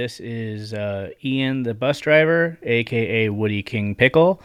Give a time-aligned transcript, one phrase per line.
[0.00, 4.40] This is uh, Ian, the bus driver, aka Woody King Pickle.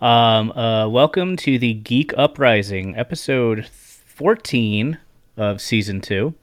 [0.00, 4.98] Um, uh, welcome to the Geek Uprising, episode 14
[5.36, 6.34] of season two.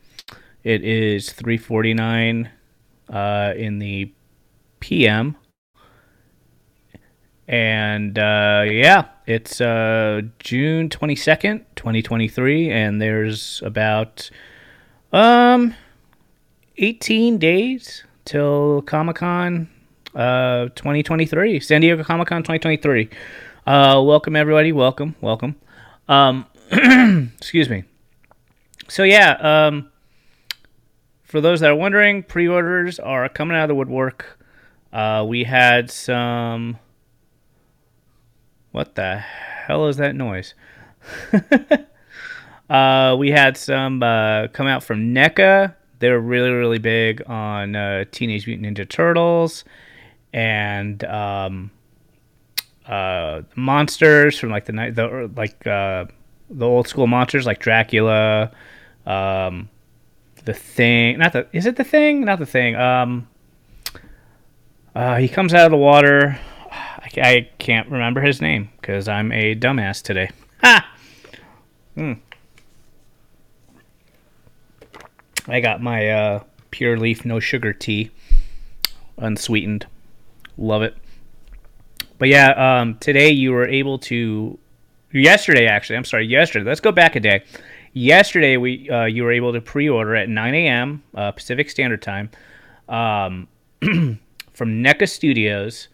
[0.63, 2.49] It is 3:49
[3.09, 4.13] uh, in the
[4.80, 5.36] PM,
[7.50, 14.30] and uh, yeah, it's uh, June 22nd, 2023, and there's about
[15.11, 15.75] um
[16.77, 19.70] 18 days till Comic Con
[20.13, 23.09] uh 2023, San Diego Comic Con 2023.
[23.66, 25.55] Uh, welcome everybody, welcome, welcome.
[26.08, 26.45] Um,
[27.38, 27.86] excuse me.
[28.90, 29.90] So yeah, um,
[31.23, 34.38] for those that are wondering, pre-orders are coming out of the woodwork.
[34.92, 36.80] Uh, we had some.
[38.72, 40.53] What the hell is that noise?
[42.70, 45.77] uh, we had some uh, come out from NECA.
[46.00, 49.64] They're really, really big on uh, Teenage Mutant Ninja Turtles
[50.34, 51.72] and um,
[52.86, 56.06] uh, monsters from like the night, the like uh,
[56.50, 58.52] the old school monsters like Dracula,
[59.06, 59.70] um,
[60.45, 61.17] the Thing.
[61.17, 62.26] Not the is it the Thing?
[62.26, 62.76] Not the Thing.
[62.76, 63.28] Um,
[64.95, 66.39] uh, he comes out of the water.
[66.72, 70.30] I, I can't remember his name because I'm a dumbass today.
[70.61, 70.94] Ha!
[71.95, 72.14] Hmm.
[75.48, 78.12] I got my uh, pure leaf, no sugar tea,
[79.17, 79.86] unsweetened.
[80.58, 80.95] Love it.
[82.17, 84.58] But yeah, um, today you were able to.
[85.14, 86.28] Yesterday, actually, I'm sorry.
[86.28, 87.44] Yesterday, let's go back a day.
[87.94, 91.04] Yesterday, we uh, you were able to pre-order at 9 a.m.
[91.16, 92.30] Uh, Pacific Standard Time
[92.89, 93.48] um,
[93.82, 95.88] from NECA Studios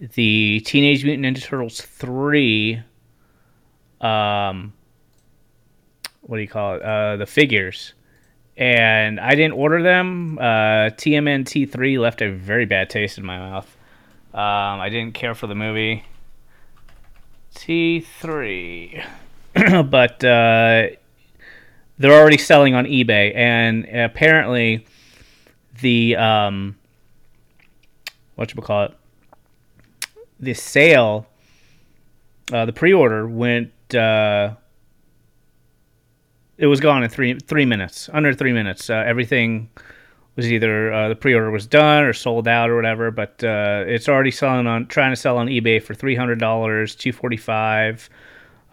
[0.00, 2.82] the Teenage Mutant Ninja Turtles three.
[4.00, 4.72] Um,
[6.22, 6.82] what do you call it?
[6.82, 7.92] Uh, the figures
[8.60, 10.38] and I didn't order them.
[10.38, 13.76] Uh, TMNT three left a very bad taste in my mouth.
[14.34, 16.04] Um, I didn't care for the movie.
[17.54, 19.02] T three,
[19.54, 20.88] but uh,
[21.98, 24.86] they're already selling on eBay, and apparently
[25.80, 26.76] the um,
[28.36, 28.94] what you call it,
[30.38, 31.26] the sale,
[32.52, 33.72] uh, the pre-order went.
[33.92, 34.54] Uh,
[36.60, 38.90] it was gone in three three minutes, under three minutes.
[38.90, 39.70] Uh, everything
[40.36, 43.10] was either uh, the pre-order was done or sold out or whatever.
[43.10, 46.94] But uh, it's already selling on trying to sell on eBay for three hundred dollars,
[46.94, 48.10] two forty five,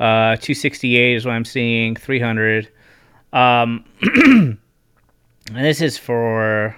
[0.01, 2.69] uh, two sixty eight is what I'm seeing, three hundred.
[3.31, 4.57] Um, and
[5.55, 6.75] this is for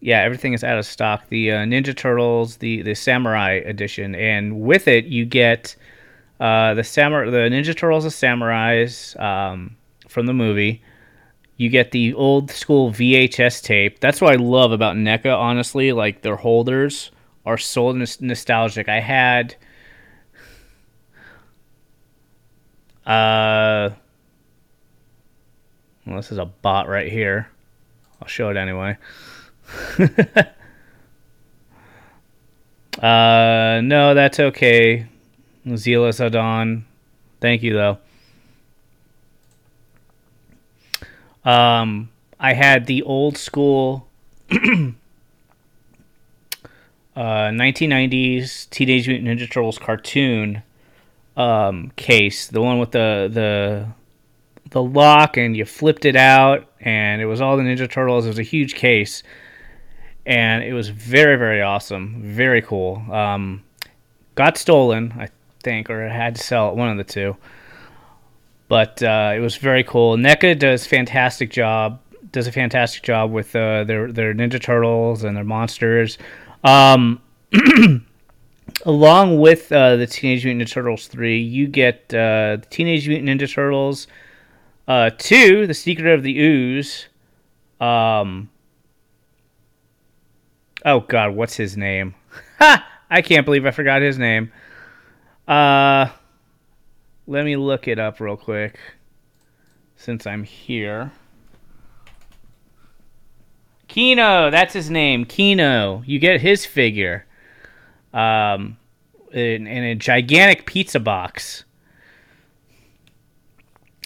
[0.00, 1.28] yeah, everything is out of stock.
[1.28, 5.74] The uh, Ninja Turtles, the the Samurai edition, and with it you get
[6.42, 9.76] uh, the samurai, the Ninja Turtles, the Samurais um,
[10.08, 10.82] from the movie.
[11.56, 14.00] You get the old school VHS tape.
[14.00, 15.32] That's what I love about NECA.
[15.32, 17.12] Honestly, like their holders
[17.46, 18.88] are so n- nostalgic.
[18.88, 19.54] I had.
[23.06, 23.90] Uh,
[26.04, 27.48] well, this is a bot right here.
[28.20, 28.96] I'll show it anyway.
[33.00, 35.06] uh, no, that's okay.
[35.76, 36.84] Zealous Adon.
[37.40, 37.98] Thank you, though.
[41.44, 44.06] Um, I had the old school
[44.50, 44.54] uh,
[47.16, 50.62] 1990s Teenage Mutant Ninja Turtles cartoon
[51.36, 53.86] um, case, the one with the the
[54.70, 58.24] the lock, and you flipped it out, and it was all the Ninja Turtles.
[58.24, 59.22] It was a huge case,
[60.26, 63.02] and it was very very awesome, very cool.
[63.10, 63.64] Um,
[64.34, 65.14] got stolen.
[65.18, 65.28] I
[65.62, 67.36] think, or it had to sell it, one of the two.
[68.68, 70.16] But uh, it was very cool.
[70.16, 72.00] NECA does fantastic job.
[72.30, 76.16] Does a fantastic job with uh, their their Ninja Turtles and their monsters.
[76.64, 77.20] Um,
[78.86, 83.28] along with uh, the Teenage Mutant Ninja Turtles three, you get uh, the Teenage Mutant
[83.28, 84.06] Ninja Turtles
[84.88, 87.06] uh, two, The Secret of the Ooze.
[87.80, 88.50] Um,
[90.84, 92.14] oh God, what's his name?
[92.58, 92.88] Ha!
[93.10, 94.50] I can't believe I forgot his name.
[95.52, 96.08] Uh,
[97.26, 98.78] let me look it up real quick
[99.96, 101.12] since I'm here.
[103.86, 105.26] Keno, that's his name.
[105.26, 106.02] Keno.
[106.06, 107.26] You get his figure.
[108.14, 108.78] Um,
[109.30, 111.64] in, in a gigantic pizza box.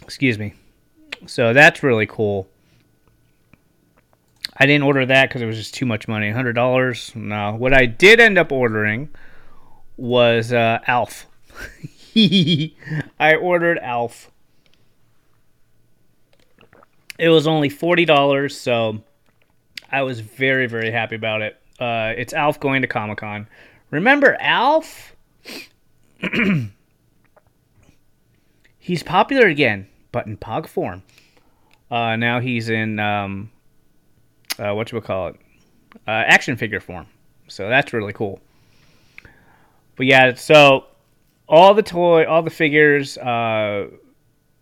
[0.02, 0.54] Excuse me.
[1.26, 2.48] So that's really cool.
[4.56, 6.28] I didn't order that because it was just too much money.
[6.32, 7.12] Hundred dollars.
[7.14, 7.54] No.
[7.54, 9.10] What I did end up ordering
[9.96, 11.26] was uh, Alf.
[13.20, 14.30] I ordered Alf.
[17.18, 19.02] It was only forty dollars, so
[19.90, 21.60] I was very very happy about it.
[21.78, 23.48] Uh, it's Alf going to Comic Con.
[23.90, 25.14] Remember Alf?
[28.78, 31.02] he's popular again, but in Pog form.
[31.90, 33.50] Uh, now he's in um,
[34.58, 35.36] uh, what you call it,
[36.06, 37.06] uh, action figure form.
[37.48, 38.40] So that's really cool.
[39.96, 40.86] But yeah, so
[41.48, 43.88] all the toy, all the figures, uh,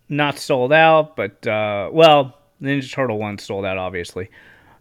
[0.08, 4.30] not sold out, but uh, well, Ninja Turtle one sold out, obviously.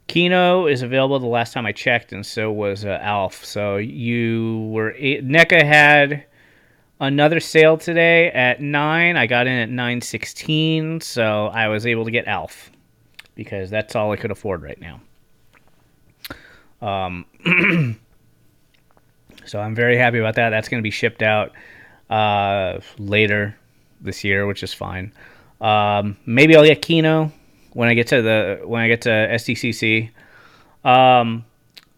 [0.08, 3.46] Keno is available the last time I checked, and so was uh, Alf.
[3.46, 6.26] So you were NECA had
[7.00, 9.16] another sale today at nine.
[9.16, 12.70] I got in at nine sixteen, so I was able to get Alf
[13.36, 15.00] because that's all I could afford right now.
[16.82, 17.26] Um,
[19.46, 20.50] so I'm very happy about that.
[20.50, 21.54] That's going to be shipped out
[22.14, 23.58] uh, later
[24.02, 25.12] this year, which is fine.
[25.60, 27.32] Um, maybe I'll get Keno
[27.74, 30.12] when I get to the when I get to SDCC.
[30.84, 31.46] Um,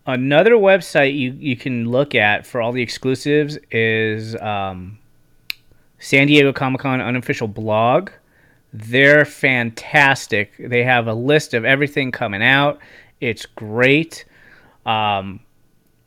[0.06, 5.00] another website you you can look at for all the exclusives is um,
[6.00, 8.10] San Diego Comic Con unofficial blog.
[8.72, 10.54] They're fantastic.
[10.60, 12.80] They have a list of everything coming out.
[13.20, 14.26] It's great.
[14.86, 15.40] Um,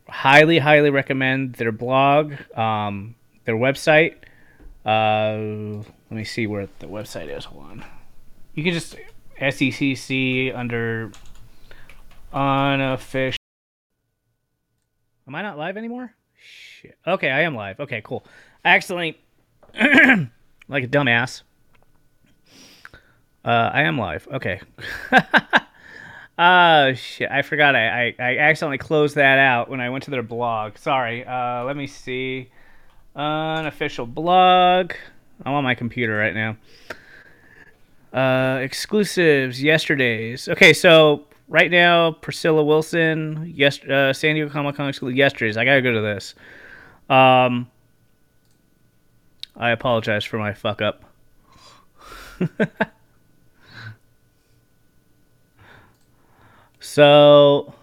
[0.08, 3.14] highly, highly recommend their blog, um,
[3.48, 4.14] their website.
[4.84, 7.46] Uh, let me see where the website is.
[7.46, 7.84] Hold on.
[8.52, 8.94] You can just
[9.40, 11.10] SDCC under
[12.30, 13.38] unofficial.
[15.26, 16.14] Am I not live anymore?
[16.38, 16.98] Shit.
[17.06, 17.80] Okay, I am live.
[17.80, 18.22] Okay, cool.
[18.66, 19.18] I accidentally,
[20.68, 21.40] like a dumbass.
[23.42, 24.28] Uh, I am live.
[24.30, 24.60] Okay.
[26.38, 27.30] Oh shit!
[27.30, 27.74] I forgot.
[27.74, 30.76] I, I, I accidentally closed that out when I went to their blog.
[30.76, 31.24] Sorry.
[31.24, 32.50] Uh, let me see.
[33.18, 34.92] Unofficial blog.
[35.44, 36.56] I'm on my computer right now.
[38.12, 40.48] Uh, exclusives, yesterday's.
[40.48, 45.56] Okay, so right now, Priscilla Wilson, yes, uh, San Diego Comic Con exclusive, yesterday's.
[45.56, 46.36] I gotta go to this.
[47.10, 47.68] Um,
[49.56, 51.02] I apologize for my fuck up.
[56.78, 57.74] so,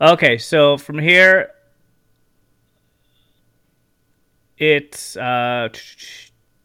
[0.00, 1.52] okay, so from here,
[4.58, 5.68] it's uh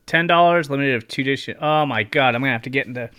[0.06, 1.58] ten dollars, limited of two edition.
[1.62, 3.10] Oh my god, I'm gonna have to get into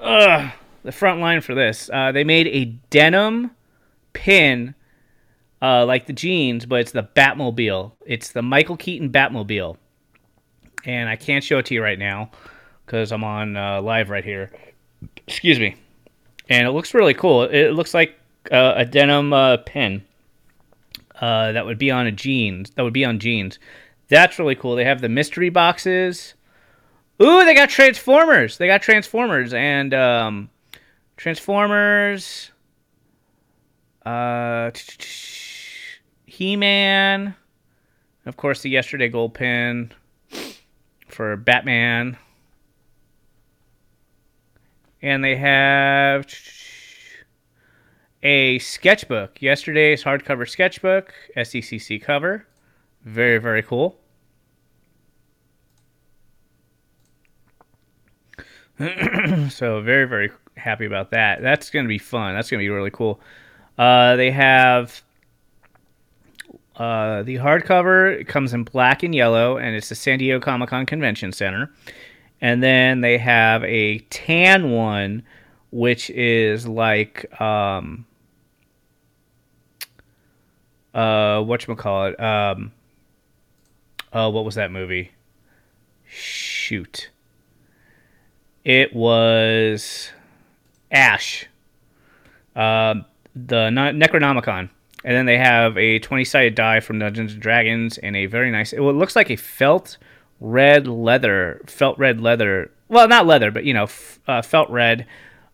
[0.00, 0.50] uh,
[0.82, 1.90] the front line for this.
[1.92, 3.50] Uh, they made a denim
[4.12, 4.74] pin,
[5.62, 7.92] uh, like the jeans, but it's the Batmobile.
[8.04, 9.76] It's the Michael Keaton Batmobile,
[10.84, 12.30] and I can't show it to you right now
[12.84, 14.52] because I'm on uh, live right here.
[15.26, 15.76] Excuse me.
[16.48, 17.42] And it looks really cool.
[17.42, 18.14] It looks like
[18.52, 20.04] uh, a denim uh, pin
[21.20, 22.70] uh, that would be on a jeans.
[22.70, 23.58] That would be on jeans.
[24.08, 24.76] That's really cool.
[24.76, 26.34] They have the mystery boxes.
[27.22, 28.58] Ooh, they got Transformers.
[28.58, 30.50] They got Transformers and um,
[31.16, 32.50] Transformers.
[34.04, 34.70] Uh,
[36.26, 37.34] He-Man.
[38.26, 39.92] Of course, the yesterday gold pin
[41.08, 42.16] for Batman.
[45.00, 46.26] And they have
[48.26, 49.40] a sketchbook.
[49.40, 52.44] Yesterday's hardcover sketchbook, SDCC cover.
[53.04, 54.00] Very, very cool.
[59.48, 61.40] so very, very happy about that.
[61.40, 62.34] That's going to be fun.
[62.34, 63.20] That's going to be really cool.
[63.78, 65.02] Uh, they have
[66.74, 68.12] uh, the hardcover.
[68.12, 71.72] It comes in black and yellow, and it's the San Diego Comic Con Convention Center.
[72.40, 75.22] And then they have a tan one,
[75.70, 78.04] which is like um,
[80.96, 82.20] uh, what call it?
[82.20, 82.72] Um,
[84.12, 85.10] Oh, what was that movie?
[86.08, 87.10] Shoot.
[88.64, 90.10] It was
[90.90, 91.46] Ash.
[92.54, 92.94] Uh,
[93.34, 94.70] the Necronomicon.
[95.04, 98.50] And then they have a 20 sided die from Dungeons and Dragons and a very
[98.50, 98.72] nice.
[98.72, 99.98] It looks like a felt
[100.40, 102.70] red leather, felt red leather.
[102.88, 105.06] Well, not leather, but you know, f- uh, felt red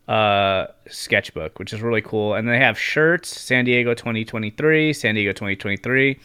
[0.08, 2.34] uh, sketchbook, which is really cool.
[2.34, 6.18] And they have shirts San Diego 2023, San Diego 2023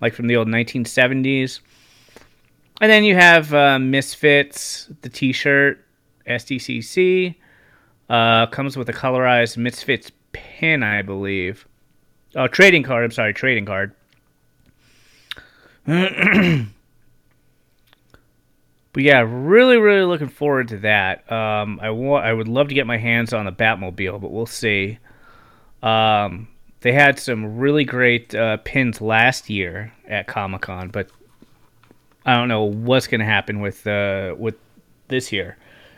[0.00, 1.60] like from the old 1970s.
[2.80, 5.84] And then you have uh, Misfits, the T-shirt,
[6.26, 7.34] SDCC.
[8.08, 11.66] Uh, comes with a colorized Misfits pin, I believe.
[12.34, 13.04] Oh, trading card.
[13.04, 13.94] I'm sorry, trading card.
[18.92, 21.30] but yeah, really, really looking forward to that.
[21.30, 24.46] Um, I want, I would love to get my hands on the Batmobile, but we'll
[24.46, 24.98] see.
[25.82, 26.48] Um,
[26.80, 31.10] they had some really great uh, pins last year at Comic Con, but
[32.24, 34.56] I don't know what's going to happen with uh, with
[35.08, 35.56] this year,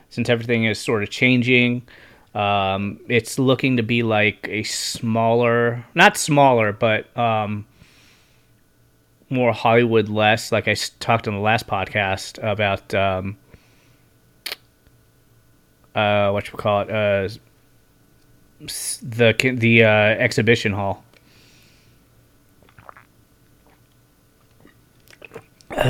[0.09, 1.83] since everything is sort of changing.
[2.35, 7.67] Um, it's looking to be like a smaller, not smaller, but um,
[9.31, 10.53] more Hollywood less.
[10.53, 13.39] Like I talked on the last podcast about um,
[15.95, 17.29] uh, what you call it, uh,
[18.61, 21.05] the the uh, exhibition hall.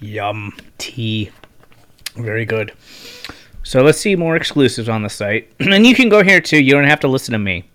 [0.00, 1.30] Yum tea,
[2.16, 2.72] very good.
[3.62, 6.62] So let's see more exclusives on the site, and you can go here too.
[6.62, 7.68] You don't have to listen to me.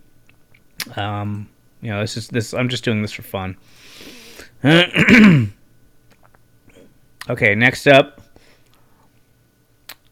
[0.95, 1.49] Um,
[1.81, 2.53] you know, this is this.
[2.53, 3.57] I'm just doing this for fun.
[7.29, 8.21] okay, next up,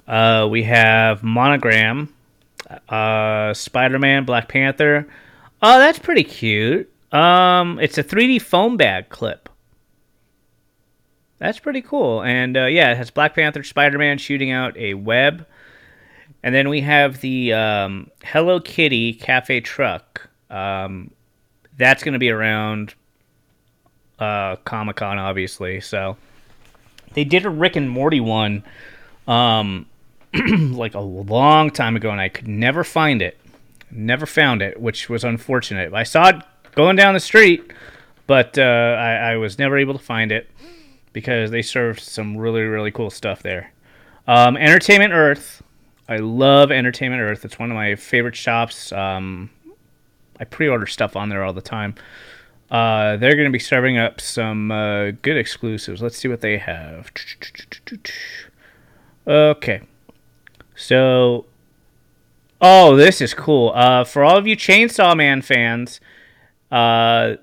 [0.05, 2.13] uh, we have Monogram,
[2.89, 5.07] uh, Spider Man, Black Panther.
[5.61, 6.91] Oh, that's pretty cute.
[7.13, 9.47] Um, it's a 3D foam bag clip.
[11.37, 12.21] That's pretty cool.
[12.21, 15.47] And uh, yeah, it has Black Panther, Spider Man shooting out a web.
[16.43, 20.29] And then we have the um, Hello Kitty cafe truck.
[20.49, 21.11] Um,
[21.77, 22.95] that's going to be around
[24.21, 25.81] uh, Comic Con, obviously.
[25.81, 26.15] So
[27.13, 28.63] they did a Rick and Morty one
[29.27, 29.87] um,
[30.33, 33.37] like a long time ago, and I could never find it.
[33.89, 35.93] Never found it, which was unfortunate.
[35.93, 36.35] I saw it
[36.75, 37.73] going down the street,
[38.27, 40.49] but uh, I, I, was never able to find it
[41.11, 43.73] because they served some really, really cool stuff there.
[44.27, 45.61] Um, Entertainment Earth.
[46.07, 47.43] I love Entertainment Earth.
[47.43, 48.93] It's one of my favorite shops.
[48.93, 49.49] Um,
[50.39, 51.95] I pre order stuff on there all the time.
[52.71, 56.01] Uh, they're going to be serving up some uh, good exclusives.
[56.01, 57.11] Let's see what they have.
[59.27, 59.81] Okay.
[60.73, 61.45] So,
[62.61, 63.73] oh, this is cool.
[63.75, 65.99] Uh, for all of you Chainsaw Man fans,
[66.71, 67.35] uh,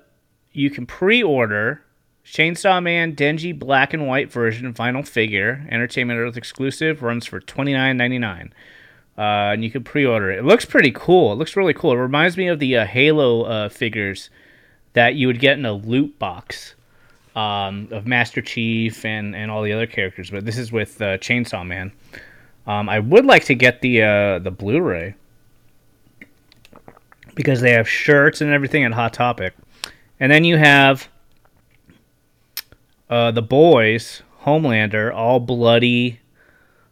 [0.51, 1.83] you can pre order
[2.25, 7.73] Chainsaw Man Denji Black and White version vinyl figure, Entertainment Earth exclusive, runs for twenty
[7.73, 8.51] nine ninety nine.
[9.15, 10.39] Uh, and you can pre-order it.
[10.39, 11.33] It looks pretty cool.
[11.33, 11.91] It looks really cool.
[11.91, 14.29] It reminds me of the uh, Halo uh, figures
[14.93, 16.75] that you would get in a loot box
[17.35, 20.29] um, of Master Chief and, and all the other characters.
[20.29, 21.91] But this is with uh, Chainsaw Man.
[22.67, 25.15] Um, I would like to get the uh, the Blu-ray
[27.35, 29.53] because they have shirts and everything at Hot Topic,
[30.19, 31.07] and then you have
[33.09, 36.19] uh, the boys Homelander all bloody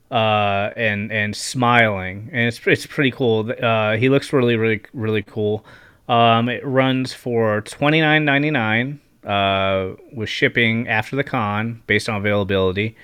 [0.10, 3.52] uh, and and smiling, and it's it's pretty cool.
[3.62, 5.66] Uh, he looks really really really cool.
[6.08, 12.08] Um, it runs for twenty nine ninety nine uh, with shipping after the con based
[12.08, 12.96] on availability,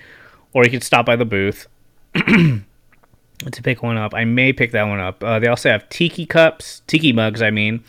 [0.53, 1.67] or you can stop by the booth
[2.15, 2.63] to
[3.61, 4.13] pick one up.
[4.13, 5.23] I may pick that one up.
[5.23, 7.41] Uh, they also have tiki cups, tiki mugs.
[7.41, 7.83] I mean,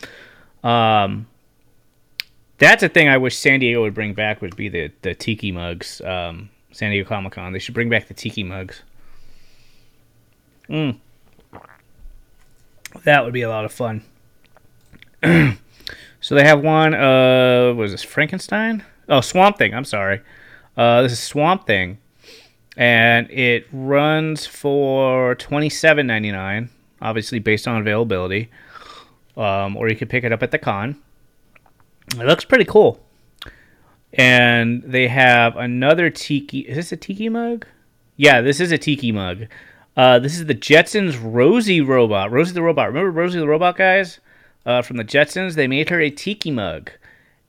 [0.64, 1.26] um,
[2.59, 4.42] that's a thing I wish San Diego would bring back.
[4.42, 6.00] Would be the the tiki mugs.
[6.00, 7.52] Um, San Diego Comic Con.
[7.52, 8.83] They should bring back the tiki mugs.
[10.68, 10.99] Mm.
[13.04, 14.02] That would be a lot of fun.
[16.21, 16.95] so they have one.
[16.95, 18.85] Uh, was this Frankenstein?
[19.09, 19.75] Oh, Swamp Thing.
[19.75, 20.21] I'm sorry.
[20.76, 21.99] Uh, this is Swamp Thing,
[22.76, 26.71] and it runs for twenty seven ninety nine.
[27.00, 28.50] Obviously, based on availability,
[29.37, 31.00] um, or you could pick it up at the con.
[32.12, 33.00] It looks pretty cool.
[34.12, 36.61] And they have another tiki.
[36.61, 37.66] Is this a tiki mug?
[38.16, 39.47] Yeah, this is a tiki mug.
[39.97, 42.31] Uh, this is the Jetsons Rosie robot.
[42.31, 42.88] Rosie the robot.
[42.88, 44.21] Remember Rosie the robot, guys?
[44.66, 45.54] Uh, from the Jetsons.
[45.54, 46.90] They made her a tiki mug,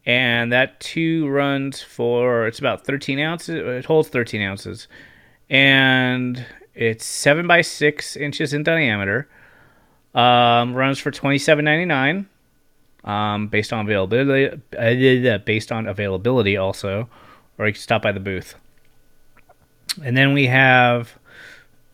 [0.05, 3.55] and that too runs for it's about 13 ounces.
[3.55, 4.88] It holds 13 ounces,
[5.50, 9.27] and it's seven by six inches in diameter.
[10.13, 12.27] Um, runs for 27.99.
[13.03, 17.07] Um, based on availability, uh, based on availability also,
[17.60, 18.55] or you can stop by the booth.
[20.03, 21.13] And then we have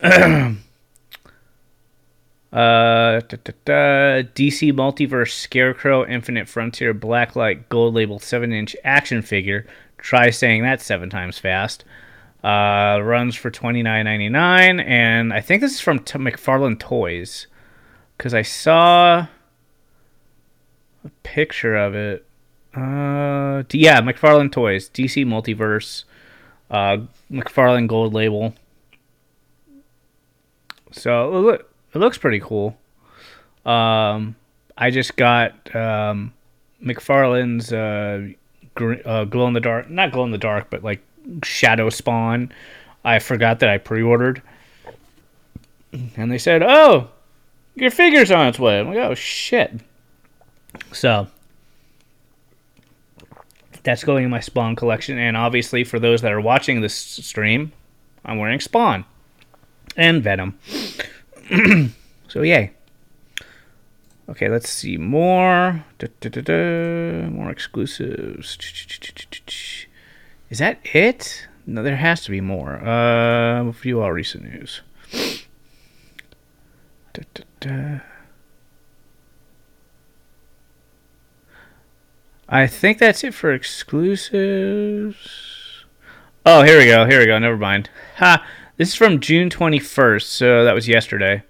[2.52, 9.22] Uh, da, da, da, DC Multiverse Scarecrow Infinite Frontier Blacklight Gold Label 7 inch action
[9.22, 9.66] figure.
[9.96, 11.84] Try saying that seven times fast.
[12.44, 16.76] Uh, runs for twenty nine ninety nine, and I think this is from T- McFarlane
[16.76, 17.46] Toys
[18.18, 19.28] because I saw
[21.04, 22.26] a picture of it.
[22.74, 26.02] Uh, yeah, McFarlane Toys, DC Multiverse,
[26.68, 26.98] uh,
[27.30, 28.54] McFarlane Gold Label.
[30.90, 32.76] So look, it looks pretty cool.
[33.64, 34.34] Um,
[34.76, 36.32] I just got um,
[36.82, 38.28] McFarlane's uh,
[38.74, 41.02] gr- uh, glow in the dark, not glow in the dark, but like
[41.44, 42.52] Shadow Spawn.
[43.04, 44.42] I forgot that I pre-ordered,
[45.92, 47.10] and they said, "Oh,
[47.74, 49.80] your figure's on its way." I'm like, "Oh shit!"
[50.92, 51.26] So
[53.82, 57.72] that's going in my Spawn collection, and obviously for those that are watching this stream,
[58.24, 59.04] I'm wearing Spawn
[59.96, 60.58] and Venom.
[62.32, 62.72] So yay.
[64.26, 65.84] Okay, let's see more.
[65.98, 68.56] Da, da, da, more exclusives.
[70.48, 71.46] Is that it?
[71.66, 72.76] No, there has to be more.
[72.76, 74.80] Uh, a few all recent news.
[82.48, 85.18] I think that's it for exclusives.
[86.46, 87.04] Oh, here we go.
[87.04, 87.38] Here we go.
[87.38, 87.90] Never mind.
[88.16, 88.42] Ha!
[88.78, 91.42] This is from June 21st, so that was yesterday.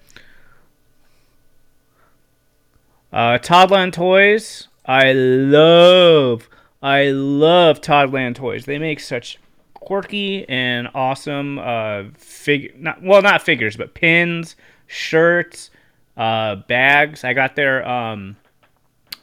[3.12, 4.66] Uh, Toddland Toys.
[4.84, 6.48] I love,
[6.82, 8.64] I love Toddland Toys.
[8.64, 9.38] They make such
[9.74, 12.80] quirky and awesome uh, fig.
[12.80, 14.56] Not well, not figures, but pins,
[14.88, 15.70] shirts,
[16.16, 17.22] uh, bags.
[17.22, 18.36] I got their um,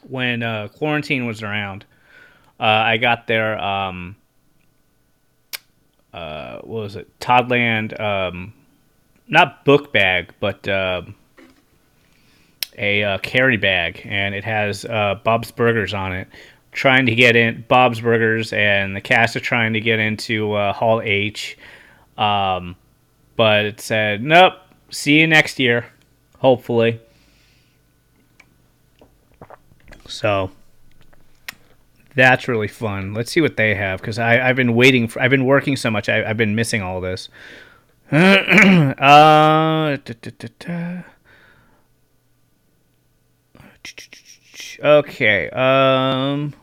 [0.08, 1.84] when uh, quarantine was around.
[2.58, 4.16] Uh, I got their um,
[6.12, 7.08] uh, what was it?
[7.20, 8.52] Toddland, um,
[9.28, 11.02] not book bag, but uh,
[12.76, 16.28] a uh, carry bag, and it has uh, Bob's Burgers on it.
[16.72, 20.72] Trying to get in Bob's Burgers, and the cast are trying to get into uh,
[20.72, 21.58] Hall H,
[22.16, 22.76] um,
[23.36, 24.54] but it said nope.
[24.90, 25.86] See you next year,
[26.38, 27.00] hopefully.
[30.06, 30.50] So
[32.20, 33.14] that's really fun.
[33.14, 35.20] Let's see what they have because I've been waiting for.
[35.22, 36.08] I've been working so much.
[36.08, 37.28] I, have been missing all this.
[38.12, 39.96] uh,
[44.82, 45.50] okay.
[45.50, 46.54] Um.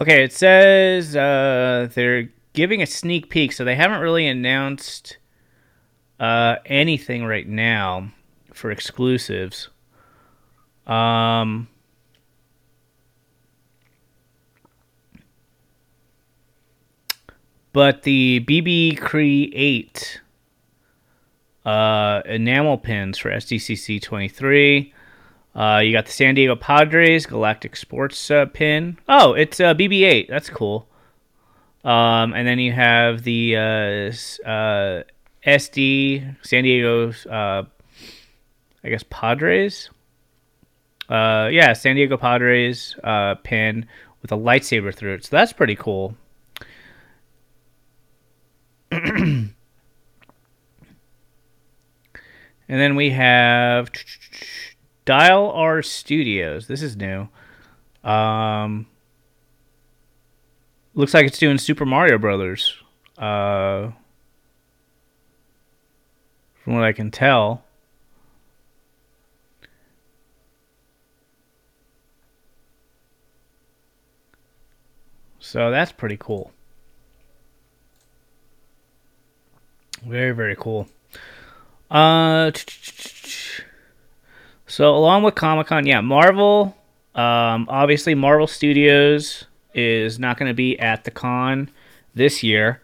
[0.00, 5.18] Okay, it says uh, they're giving a sneak peek, so they haven't really announced
[6.20, 8.12] uh, anything right now
[8.52, 9.68] for exclusives.
[10.86, 11.68] Um,
[17.72, 20.20] but the BB Create
[21.64, 24.92] uh, enamel pins for SDCC 23.
[25.54, 28.98] Uh, you got the San Diego Padres Galactic Sports uh, pin.
[29.08, 30.28] Oh, it's uh, BB8.
[30.28, 30.88] That's cool.
[31.84, 35.02] Um, and then you have the uh, uh,
[35.46, 37.64] SD San Diego's, uh,
[38.84, 39.90] I guess Padres.
[41.08, 43.86] Uh, yeah, San Diego Padres uh, pin
[44.22, 45.24] with a lightsaber through it.
[45.24, 46.16] So that's pretty cool.
[48.90, 49.52] and
[52.68, 53.90] then we have
[55.04, 56.68] Dial R Studios.
[56.68, 57.28] This is new.
[58.04, 58.86] Um,
[60.94, 62.74] looks like it's doing Super Mario Brothers.
[63.18, 63.90] Uh,
[66.62, 67.64] from what I can tell.
[75.40, 76.52] So that's pretty cool.
[80.06, 80.88] Very, very cool.
[81.90, 82.52] Uh,
[84.66, 86.76] so along with Comic Con, yeah, Marvel.
[87.14, 91.70] Um, obviously, Marvel Studios is not going to be at the con
[92.14, 92.80] this year,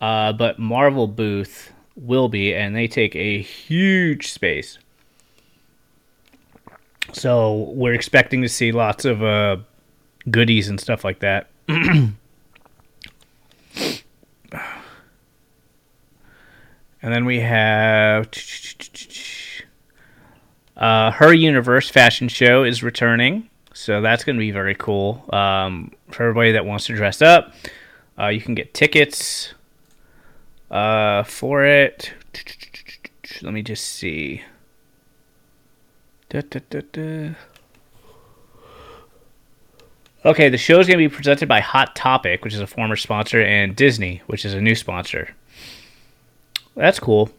[0.00, 4.78] uh, but Marvel booth will be, and they take a huge space.
[7.12, 9.58] So we're expecting to see lots of uh,
[10.30, 11.48] goodies and stuff like that.
[11.68, 12.16] and
[17.00, 18.28] then we have
[20.76, 23.48] uh, her universe fashion show is returning.
[23.86, 27.54] So that's going to be very cool um, for everybody that wants to dress up.
[28.18, 29.54] Uh, you can get tickets
[30.72, 32.12] uh, for it.
[33.42, 34.42] Let me just see.
[36.30, 37.36] Da, da, da,
[40.24, 42.96] okay, the show is going to be presented by Hot Topic, which is a former
[42.96, 45.36] sponsor, and Disney, which is a new sponsor.
[46.74, 47.30] That's cool.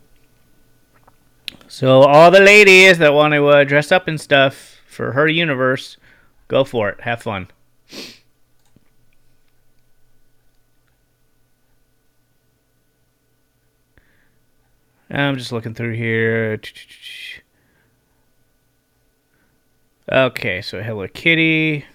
[1.68, 5.98] So all the ladies that want to uh, dress up and stuff for her universe,
[6.48, 7.02] Go for it.
[7.02, 7.48] Have fun.
[15.10, 16.60] I'm just looking through here.
[20.10, 21.86] Okay, so Hello Kitty.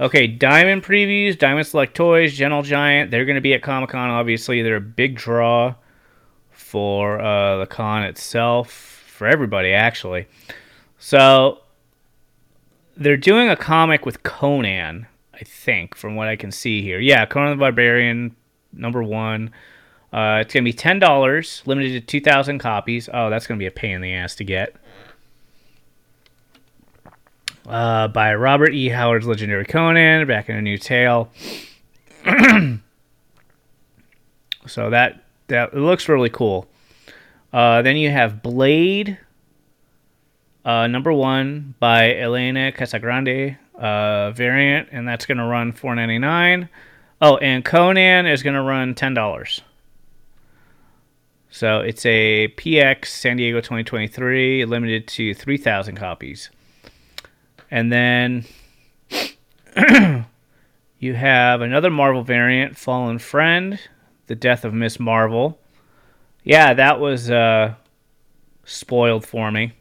[0.00, 3.10] Okay, Diamond previews, Diamond Select Toys, Gentle Giant.
[3.10, 4.62] They're going to be at Comic Con, obviously.
[4.62, 5.74] They're a big draw
[6.50, 10.26] for uh, the con itself, for everybody, actually.
[10.98, 11.60] So,
[12.96, 16.98] they're doing a comic with Conan, I think, from what I can see here.
[17.00, 18.34] Yeah, Conan the Barbarian,
[18.72, 19.50] number one.
[20.12, 23.08] Uh, it's gonna be ten dollars, limited to two thousand copies.
[23.12, 24.76] Oh, that's gonna be a pain in the ass to get.
[27.66, 28.88] uh, by Robert E.
[28.88, 31.30] Howard's Legendary Conan, back in a new tale.
[34.66, 36.66] so that that looks really cool.
[37.52, 39.18] Uh, then you have Blade,
[40.64, 46.18] uh, number one by Elena Casagrande uh, variant, and that's going to run four ninety
[46.18, 46.68] nine.
[47.20, 49.60] Oh, and Conan is going to run ten dollars.
[51.54, 56.48] So it's a PX San Diego 2023, limited to 3,000 copies.
[57.70, 58.46] And then
[60.98, 63.78] you have another Marvel variant, Fallen Friend,
[64.28, 65.58] The Death of Miss Marvel.
[66.42, 67.74] Yeah, that was uh,
[68.64, 69.74] spoiled for me.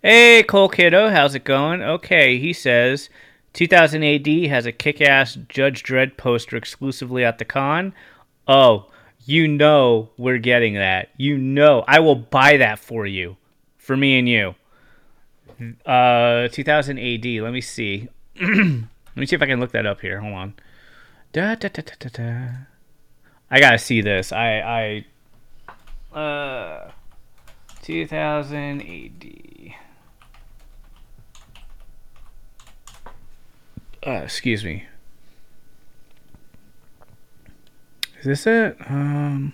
[0.00, 1.82] Hey, Cole Kiddo, how's it going?
[1.82, 3.10] Okay, he says
[3.54, 7.92] 2000 AD has a kick ass Judge Dredd poster exclusively at the con.
[8.46, 8.92] Oh,
[9.24, 11.08] you know we're getting that.
[11.16, 11.82] You know.
[11.88, 13.38] I will buy that for you.
[13.76, 14.54] For me and you.
[15.84, 17.24] Uh, 2000 AD.
[17.42, 18.08] Let me see.
[18.40, 20.20] Let me see if I can look that up here.
[20.20, 20.54] Hold on.
[21.32, 22.48] Da, da, da, da, da.
[23.50, 24.30] I gotta see this.
[24.30, 25.04] I,
[26.14, 26.92] I, uh,
[27.82, 29.48] 2000 AD.
[34.06, 34.86] Uh, excuse me.
[38.20, 38.76] Is this it?
[38.88, 39.52] Um,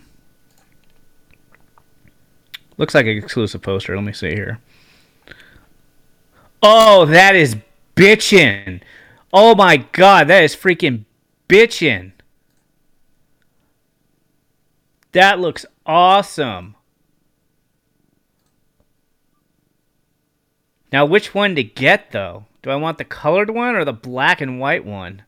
[2.78, 3.94] looks like an exclusive poster.
[3.94, 4.61] Let me see here.
[6.62, 7.57] Oh, that is
[7.94, 8.80] bitchin'.
[9.33, 11.04] Oh my god, that is freaking
[11.48, 12.12] bitchin'.
[15.12, 16.74] That looks awesome.
[20.90, 22.46] Now, which one to get though?
[22.64, 25.22] Do I want the colored one or the black and white one?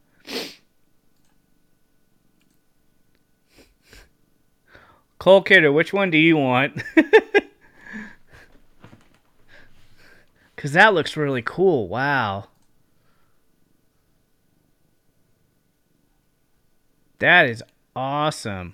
[5.18, 6.82] Cole Kidder, which one do you want?
[10.56, 11.86] Because that looks really cool.
[11.86, 12.48] Wow.
[17.18, 17.62] That is
[17.94, 18.72] awesome.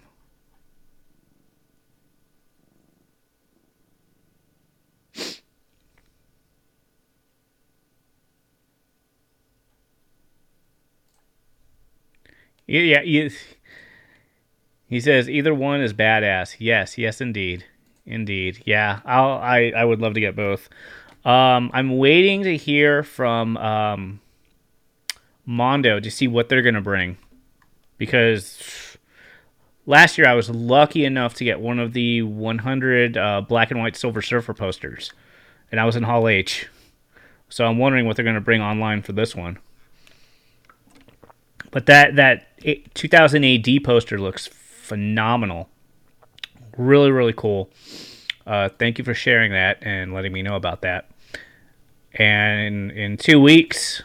[12.73, 13.29] Yeah, yeah.
[14.89, 16.57] He says either one is badass.
[16.59, 17.67] Yes, yes, indeed,
[18.07, 18.63] indeed.
[18.65, 20.71] Yeah, I'll, I I would love to get both.
[21.23, 24.21] Um, I'm waiting to hear from um,
[25.45, 27.19] Mondo to see what they're gonna bring,
[27.99, 28.97] because
[29.85, 33.81] last year I was lucky enough to get one of the 100 uh, black and
[33.81, 35.13] white Silver Surfer posters,
[35.71, 36.69] and I was in Hall H.
[37.51, 39.59] So I'm wondering what they're gonna bring online for this one.
[41.73, 42.47] But that that
[42.95, 45.69] 2000 AD poster looks phenomenal.
[46.77, 47.71] Really, really cool.
[48.47, 51.11] Uh, thank you for sharing that and letting me know about that.
[52.15, 54.03] And in two weeks,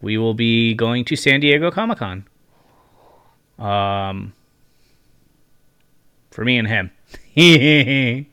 [0.00, 2.26] we will be going to San Diego Comic Con.
[3.58, 4.32] Um,
[6.30, 6.90] for me and him.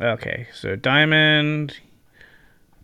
[0.00, 1.78] okay, so Diamond,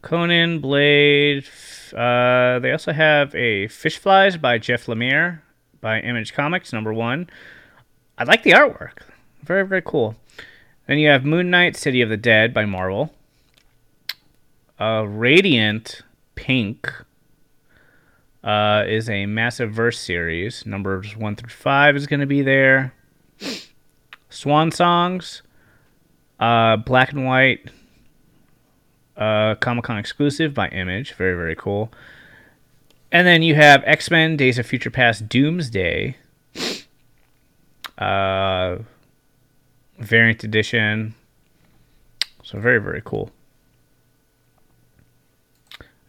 [0.03, 1.49] Conan, Blade.
[1.97, 5.41] Uh, they also have a Fish Flies by Jeff Lemire
[5.81, 7.31] by Image Comics, number one.
[8.19, 8.99] I like the artwork.
[9.43, 10.17] Very, very cool.
[10.87, 13.15] Then you have Moon Knight, City of the Dead by Marvel.
[14.79, 16.03] Uh, Radiant
[16.35, 16.93] Pink
[18.43, 20.67] uh, is a massive verse series.
[20.67, 22.93] Numbers one through five is going to be there.
[24.29, 25.43] Swan Songs,
[26.41, 27.71] uh, Black and White
[29.17, 31.15] uh, Comic Con exclusive by Image.
[31.15, 31.93] Very, very cool.
[33.11, 36.17] And then you have X Men Days of Future Past Doomsday.
[37.99, 38.79] Uh,
[39.99, 41.15] variant edition.
[42.43, 43.31] So, very, very cool.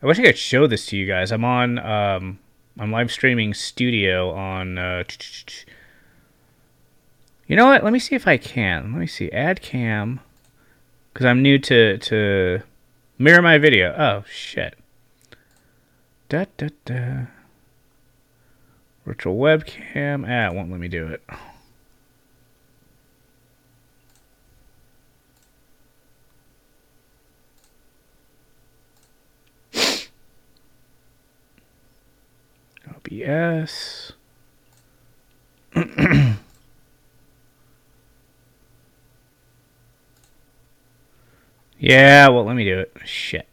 [0.01, 1.31] I wish I could show this to you guys.
[1.31, 2.39] I'm on, um,
[2.79, 5.03] I'm live streaming Studio on, uh,
[7.47, 7.83] you know what?
[7.83, 8.91] Let me see if I can.
[8.93, 9.31] Let me see.
[9.31, 10.19] Add cam.
[11.13, 12.63] Because I'm new to, to
[13.23, 13.95] Mirror my video.
[13.97, 14.77] Oh, shit.
[16.27, 17.27] Da da da.
[19.05, 20.25] Virtual webcam.
[20.27, 21.23] Ah, it won't let me do it.
[32.93, 34.11] OBS.
[41.83, 42.93] Yeah, well, let me do it.
[43.03, 43.45] Shit.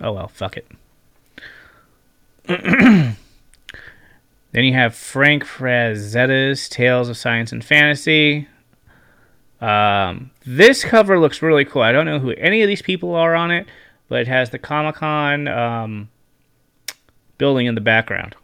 [0.00, 0.66] Oh well, fuck it.
[2.46, 3.16] then
[4.54, 8.48] you have Frank Frazetta's Tales of Science and Fantasy.
[9.60, 11.82] Um, this cover looks really cool.
[11.82, 13.66] I don't know who any of these people are on it,
[14.08, 16.08] but it has the Comic Con um,
[17.36, 18.36] building in the background.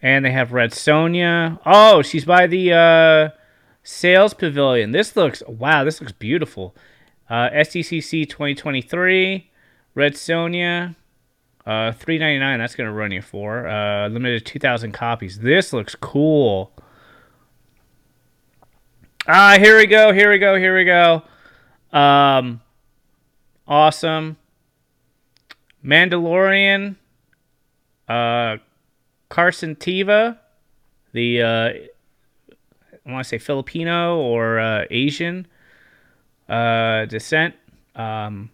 [0.00, 1.58] And they have Red Sonja.
[1.66, 3.39] Oh, she's by the uh,
[3.82, 4.92] sales pavilion.
[4.92, 5.84] This looks wow.
[5.84, 6.74] This looks beautiful.
[7.28, 9.50] Uh, SDCC 2023.
[9.94, 10.94] Red Sonja.
[11.66, 12.58] Uh, three ninety nine.
[12.58, 15.38] That's gonna run you for uh, limited two thousand copies.
[15.38, 16.72] This looks cool.
[19.28, 20.12] Ah, here we go.
[20.12, 20.56] Here we go.
[20.56, 21.22] Here we go.
[21.92, 22.62] Um,
[23.68, 24.36] awesome.
[25.84, 26.96] Mandalorian.
[28.08, 28.56] Uh,
[29.28, 30.38] Carson Teva,
[31.12, 31.70] the uh,
[33.06, 35.46] I want to say Filipino or uh, Asian
[36.48, 37.54] uh, descent.
[37.94, 38.50] Um,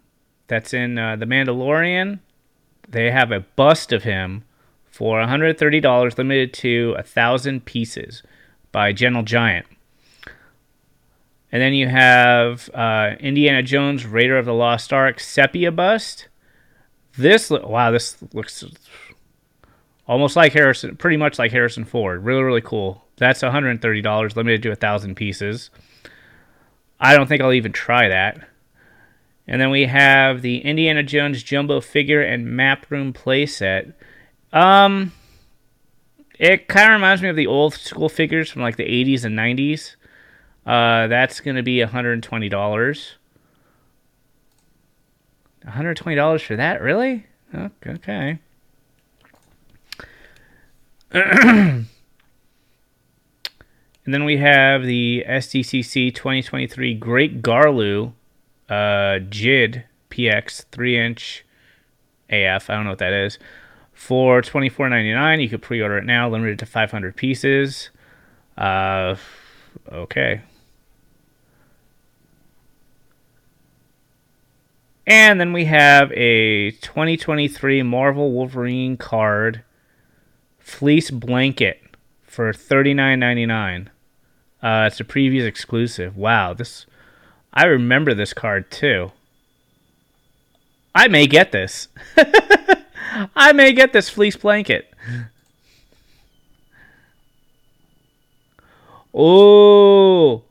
[0.47, 2.19] that's in uh, The Mandalorian.
[2.87, 4.45] They have a bust of him
[4.85, 8.23] for $130, limited to a thousand pieces
[8.71, 9.65] by Gentle Giant.
[11.51, 16.27] And then you have uh, Indiana Jones, Raider of the Lost Ark, Sepia bust.
[17.17, 18.63] This wow, this looks
[20.07, 22.23] almost like Harrison, pretty much like Harrison Ford.
[22.23, 23.06] Really, really cool.
[23.17, 25.69] That's $130, limited to a thousand pieces.
[26.99, 28.47] I don't think I'll even try that.
[29.47, 33.93] And then we have the Indiana Jones jumbo figure and map room playset.
[34.51, 35.13] Um,
[36.37, 39.37] it kind of reminds me of the old school figures from like the 80s and
[39.37, 39.95] 90s.
[40.65, 43.11] Uh, that's going to be $120.
[45.65, 46.81] $120 for that?
[46.81, 47.25] Really?
[47.55, 48.39] Okay.
[54.07, 58.13] and then we have the SDCC 2023 Great Garlu
[58.69, 61.45] uh, JID PX 3 inch
[62.29, 62.69] AF.
[62.69, 63.37] I don't know what that is.
[63.91, 67.89] For twenty four ninety nine, you could pre order it now, limited to 500 pieces.
[68.57, 69.15] Uh,
[69.91, 70.41] okay.
[75.05, 79.63] And then we have a 2023 Marvel Wolverine card
[80.59, 81.81] fleece blanket
[82.23, 83.89] for thirty nine ninety nine.
[84.67, 86.17] Uh, it's a previous exclusive.
[86.17, 86.85] Wow, this
[87.53, 89.13] I remember this card too.
[90.93, 91.87] I may get this.
[93.33, 94.93] I may get this fleece blanket.
[99.13, 100.43] Oh.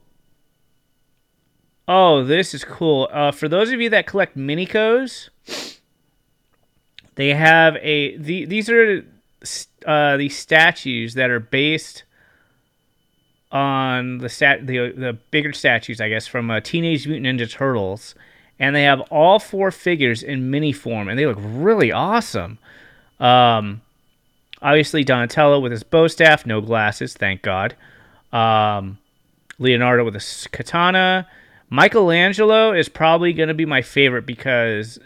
[1.87, 3.11] Oh, this is cool.
[3.12, 5.29] Uh, for those of you that collect Minicos,
[7.16, 9.05] they have a the, these are
[9.85, 12.05] uh, these statues that are based
[13.57, 18.14] on the stat the the bigger statues, I guess, from uh, Teenage Mutant Ninja Turtles,
[18.59, 22.59] and they have all four figures in mini form, and they look really awesome.
[23.19, 23.81] Um,
[24.61, 27.75] obviously Donatello with his bow staff, no glasses, thank God.
[28.33, 28.99] Um,
[29.59, 31.27] Leonardo with a katana.
[31.71, 34.99] Michelangelo is probably going to be my favorite because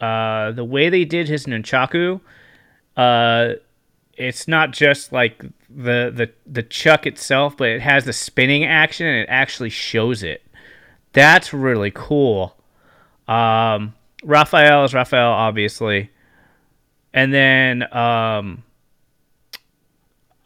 [0.00, 2.20] uh, the way they did his nunchaku,
[2.96, 3.52] uh,
[4.18, 9.06] it's not just like the the the chuck itself, but it has the spinning action
[9.06, 10.42] and it actually shows it.
[11.12, 12.56] That's really cool.
[13.26, 16.10] Um, Raphael is Raphael, obviously,
[17.12, 18.64] and then um,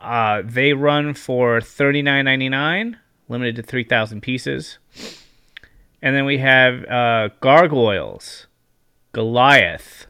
[0.01, 4.79] uh, they run for thirty nine ninety nine, limited to three thousand pieces.
[6.03, 8.49] And then we have uh, gargoyles,
[9.13, 10.07] Goliath.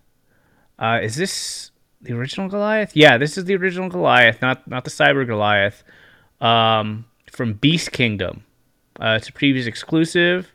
[0.79, 1.72] Uh, is this
[2.03, 2.95] the original Goliath?
[2.95, 5.83] Yeah, this is the original Goliath, not not the Cyber Goliath
[6.41, 8.45] um, from Beast Kingdom.
[9.01, 10.53] Uh, it's a previous exclusive.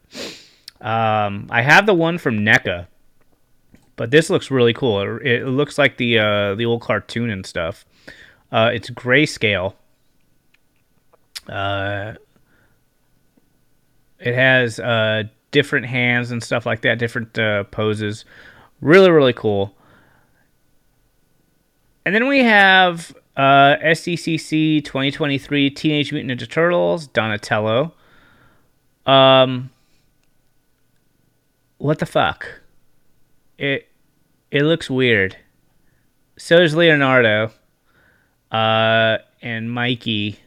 [0.79, 2.88] Um, I have the one from NECA,
[3.95, 5.17] but this looks really cool.
[5.17, 7.86] It, it looks like the uh, the old cartoon and stuff.
[8.51, 9.73] Uh, it's grayscale.
[11.49, 12.13] Uh,
[14.19, 18.25] it has uh, different hands and stuff like that, different uh, poses.
[18.81, 19.75] Really, really cool.
[22.07, 27.93] And then we have uh, SDCC 2023 Teenage Mutant Ninja Turtles Donatello.
[29.05, 29.71] Um,
[31.79, 32.61] what the fuck?
[33.57, 33.89] It
[34.51, 35.35] it looks weird.
[36.37, 37.51] So does Leonardo.
[38.53, 40.39] Uh, and Mikey.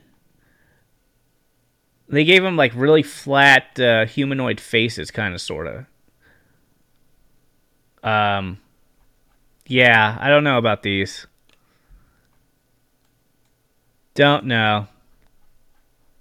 [2.08, 5.84] They gave him like really flat uh, humanoid faces, kind of, sort of.
[8.02, 8.60] Um,
[9.66, 11.26] yeah, I don't know about these.
[14.20, 14.86] Don't know.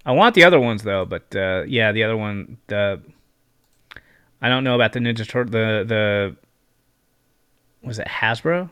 [0.06, 2.56] I want the other ones though, but uh, yeah, the other one.
[2.68, 2.98] The
[4.40, 5.52] I don't know about the Ninja Turtle.
[5.52, 6.36] The the
[7.86, 8.70] was it Hasbro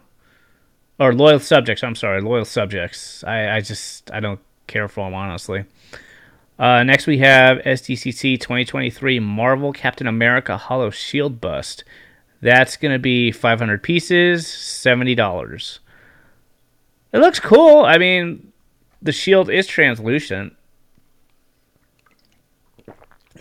[0.99, 1.85] or Loyal Subjects?
[1.85, 3.23] I'm sorry, Loyal Subjects.
[3.23, 5.67] I I just I don't care for them honestly.
[6.59, 11.85] Uh, next, we have SDCC 2023 Marvel Captain America Hollow Shield Bust.
[12.41, 15.81] That's to be 500 pieces, $70.
[17.12, 17.85] It looks cool.
[17.85, 18.49] I mean,
[19.03, 20.55] the shield is translucent,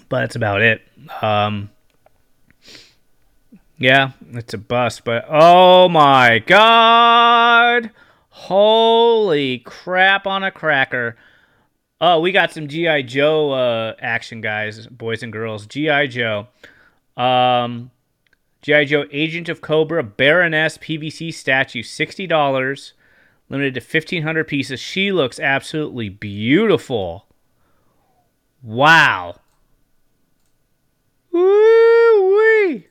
[0.10, 0.82] but that's about it.
[1.22, 1.70] Um,
[3.78, 7.92] yeah, it's a bust, but oh my god!
[8.30, 11.18] Holy crap on a cracker.
[12.00, 13.02] Oh, we got some G.I.
[13.02, 15.66] Joe uh, action, guys, boys and girls.
[15.66, 16.06] G.I.
[16.08, 16.48] Joe.
[17.16, 17.90] Um,
[18.62, 18.86] G.I.
[18.86, 22.92] Joe Agent of Cobra Baroness PVC statue, $60.
[23.50, 24.80] Limited to 1,500 pieces.
[24.80, 27.28] She looks absolutely beautiful.
[28.62, 29.36] Wow.
[31.32, 32.88] Woo-wee.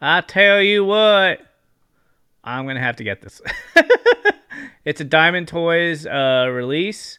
[0.00, 1.40] I tell you what,
[2.44, 3.40] I'm going to have to get this.
[4.84, 7.18] it's a Diamond Toys uh, release,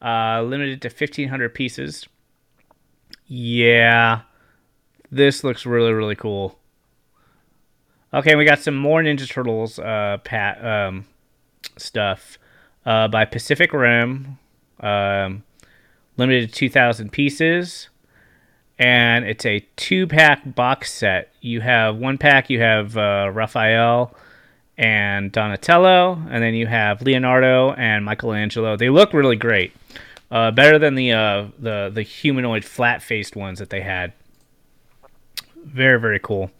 [0.00, 2.06] uh, limited to 1,500 pieces.
[3.26, 4.22] Yeah,
[5.10, 6.58] this looks really, really cool.
[8.12, 11.06] Okay, we got some more Ninja Turtles uh, pat, um,
[11.80, 12.38] stuff
[12.86, 14.38] uh, by Pacific Rim,
[14.80, 15.44] um,
[16.16, 17.88] limited to 2,000 pieces
[18.78, 21.32] and it's a two pack box set.
[21.40, 24.14] You have one pack, you have uh, Raphael
[24.76, 28.76] and Donatello, and then you have Leonardo and Michelangelo.
[28.76, 29.72] They look really great,
[30.30, 34.12] uh, better than the uh, the the humanoid flat faced ones that they had.
[35.64, 36.52] Very very cool.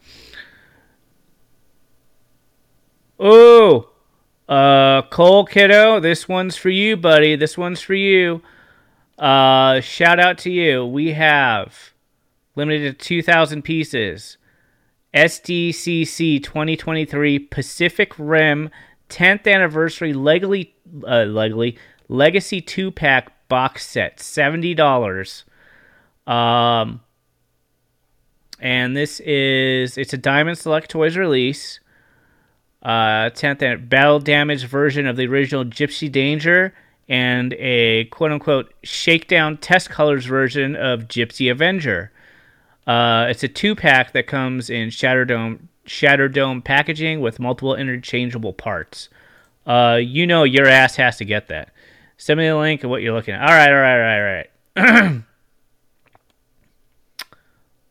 [3.17, 3.89] Oh,
[4.49, 7.35] uh, Cole Kiddo, this one's for you, buddy.
[7.35, 8.41] This one's for you.
[9.17, 10.85] Uh, shout out to you.
[10.85, 11.91] We have
[12.55, 14.37] limited to 2,000 pieces.
[15.13, 18.69] SDCC 2023 Pacific Rim
[19.09, 20.75] 10th anniversary Legacy,
[21.07, 25.43] uh, Legacy, Legacy 2 pack box set, $70.
[26.25, 27.01] Um,
[28.59, 31.79] and this is, it's a Diamond Select Toys release.
[32.81, 36.73] Uh, 10th battle damage version of the original Gypsy Danger
[37.09, 42.11] and a quote unquote shakedown test colors version of Gypsy Avenger.
[42.87, 49.09] Uh, it's a two pack that comes in Shatterdome Shatterdome packaging with multiple interchangeable parts.
[49.65, 51.71] Uh, you know your ass has to get that.
[52.17, 53.41] Send me the link of what you're looking at.
[53.41, 55.23] All right, all right, all right, all right.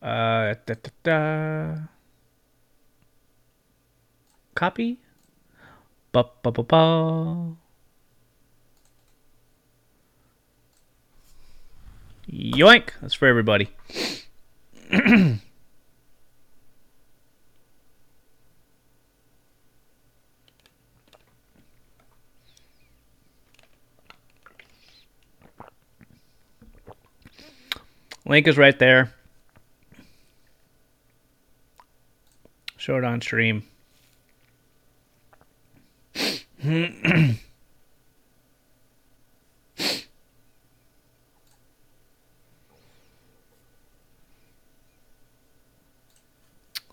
[0.53, 1.77] uh, da, da, da.
[4.59, 4.99] Copy.
[6.11, 7.55] Ba, ba, ba, ba.
[12.29, 12.91] Yoink!
[13.01, 13.69] That's for everybody.
[28.27, 29.15] Link is right there.
[32.77, 33.63] Show it on stream.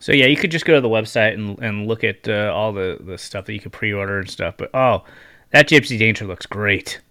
[0.05, 2.71] So yeah, you could just go to the website and, and look at uh, all
[2.71, 4.53] the, the stuff that you could pre-order and stuff.
[4.55, 5.03] But oh,
[5.49, 7.01] that Gypsy Danger looks great.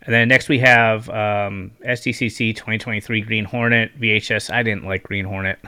[0.00, 4.50] And then next we have um, SDCC 2023 Green Hornet VHS.
[4.50, 5.58] I didn't like Green Hornet.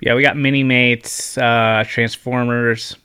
[0.00, 2.96] Yeah, we got Mini Mates, uh, Transformers.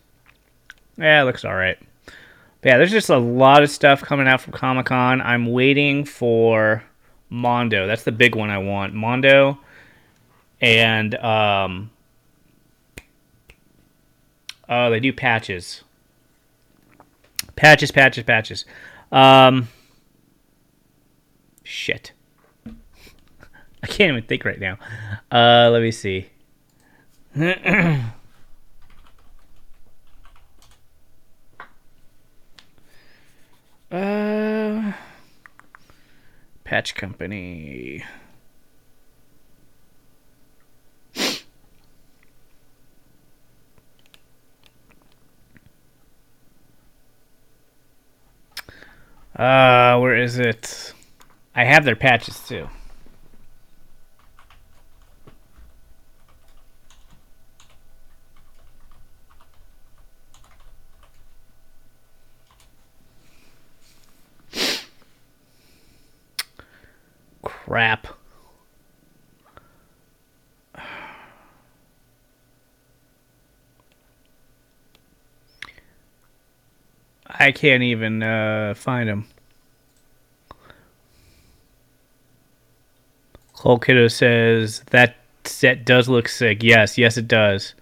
[0.99, 1.79] Yeah, it looks all right.
[2.05, 5.19] But yeah, there's just a lot of stuff coming out from Comic Con.
[5.19, 6.83] I'm waiting for
[7.29, 7.87] Mondo.
[7.87, 8.93] That's the big one I want.
[8.93, 9.59] Mondo
[10.61, 11.91] and um
[14.67, 15.83] Oh, they do patches.
[17.55, 18.65] Patches, patches, patches.
[19.11, 19.67] Um
[21.63, 22.11] shit.
[22.65, 24.77] I can't even think right now.
[25.31, 26.29] Uh let me see.
[33.91, 34.93] uh
[36.65, 38.03] Patch Company.
[49.35, 50.93] Uh, where is it?
[51.53, 52.67] I have their patches too.
[67.65, 68.07] Crap.
[77.27, 79.27] I can't even uh, find him.
[83.53, 86.61] Cole Kiddo says that set does look sick.
[86.61, 87.73] Yes, yes, it does.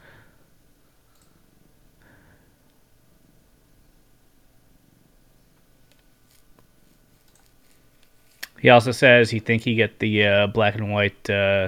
[8.64, 11.68] He also says he think he get the uh, black and white uh,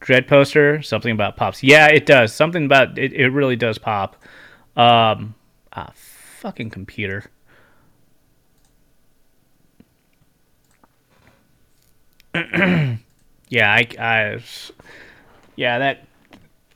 [0.00, 0.80] Dredd poster.
[0.80, 1.62] Something about pops.
[1.62, 2.32] Yeah, it does.
[2.32, 3.12] Something about it.
[3.12, 4.16] It really does pop.
[4.78, 5.34] Um,
[5.74, 7.26] ah, fucking computer.
[12.34, 12.98] yeah,
[13.50, 14.42] I, I,
[15.56, 16.06] yeah that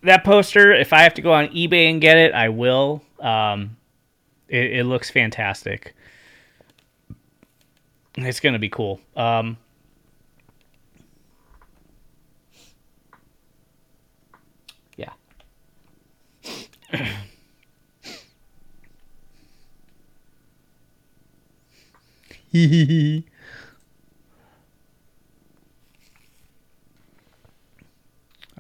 [0.03, 0.75] that poster.
[0.75, 3.01] If I have to go on eBay and get it, I will.
[3.21, 3.79] Um,
[4.49, 5.95] it, it looks fantastic.
[8.17, 9.01] It's gonna be cool.
[9.17, 9.57] Um,
[14.97, 15.11] yeah.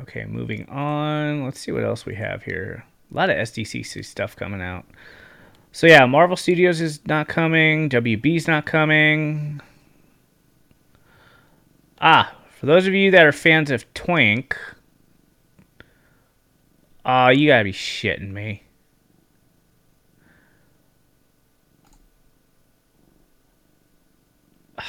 [0.00, 1.44] okay, moving on.
[1.44, 2.84] Let's see what else we have here.
[3.12, 4.84] A lot of SDCC stuff coming out.
[5.74, 7.88] So yeah, Marvel Studios is not coming.
[7.88, 9.60] WB's not coming.
[12.00, 14.56] Ah, for those of you that are fans of Twink,
[17.04, 18.62] oh, you gotta be shitting me.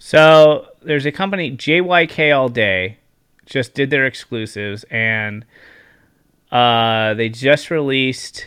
[0.00, 2.96] So there's a company JYK All Day
[3.44, 5.44] just did their exclusives and
[6.50, 8.46] uh, they just released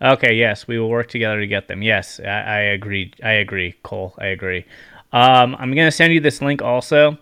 [0.00, 1.82] Okay, yes, we will work together to get them.
[1.82, 3.12] Yes, I, I agree.
[3.22, 4.14] I agree, Cole.
[4.18, 4.64] I agree.
[5.12, 7.18] Um, I'm gonna send you this link also,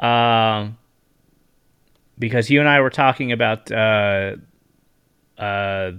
[0.00, 0.76] um,
[2.18, 4.36] because you and I were talking about uh,
[5.38, 5.92] uh,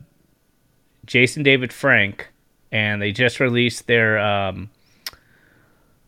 [1.05, 2.27] Jason David Frank,
[2.71, 4.69] and they just released their um,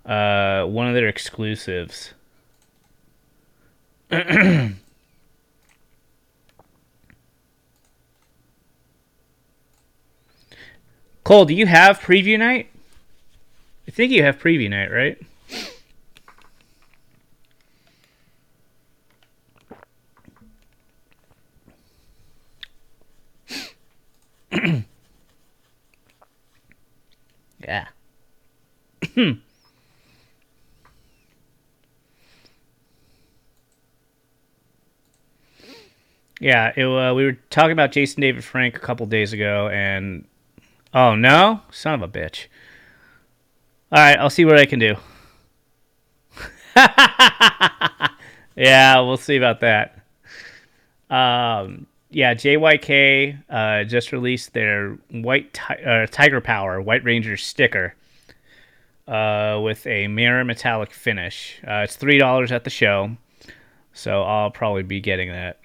[0.05, 2.13] uh, one of their exclusives.
[11.27, 12.69] Cole, do you have preview night?
[13.85, 15.21] I think you have preview night, right?
[27.59, 27.87] yeah.
[36.39, 40.25] yeah, it, uh, we were talking about Jason David Frank a couple days ago, and
[40.97, 42.47] Oh no, son of a bitch.
[43.91, 44.95] All right, I'll see what I can do.
[48.55, 49.99] yeah, we'll see about that.
[51.11, 57.93] Um, yeah, JYK uh, just released their white ti- uh, Tiger Power White Ranger sticker
[59.07, 61.59] uh, with a mirror metallic finish.
[61.63, 63.15] Uh, it's three dollars at the show,
[63.93, 65.59] so I'll probably be getting that.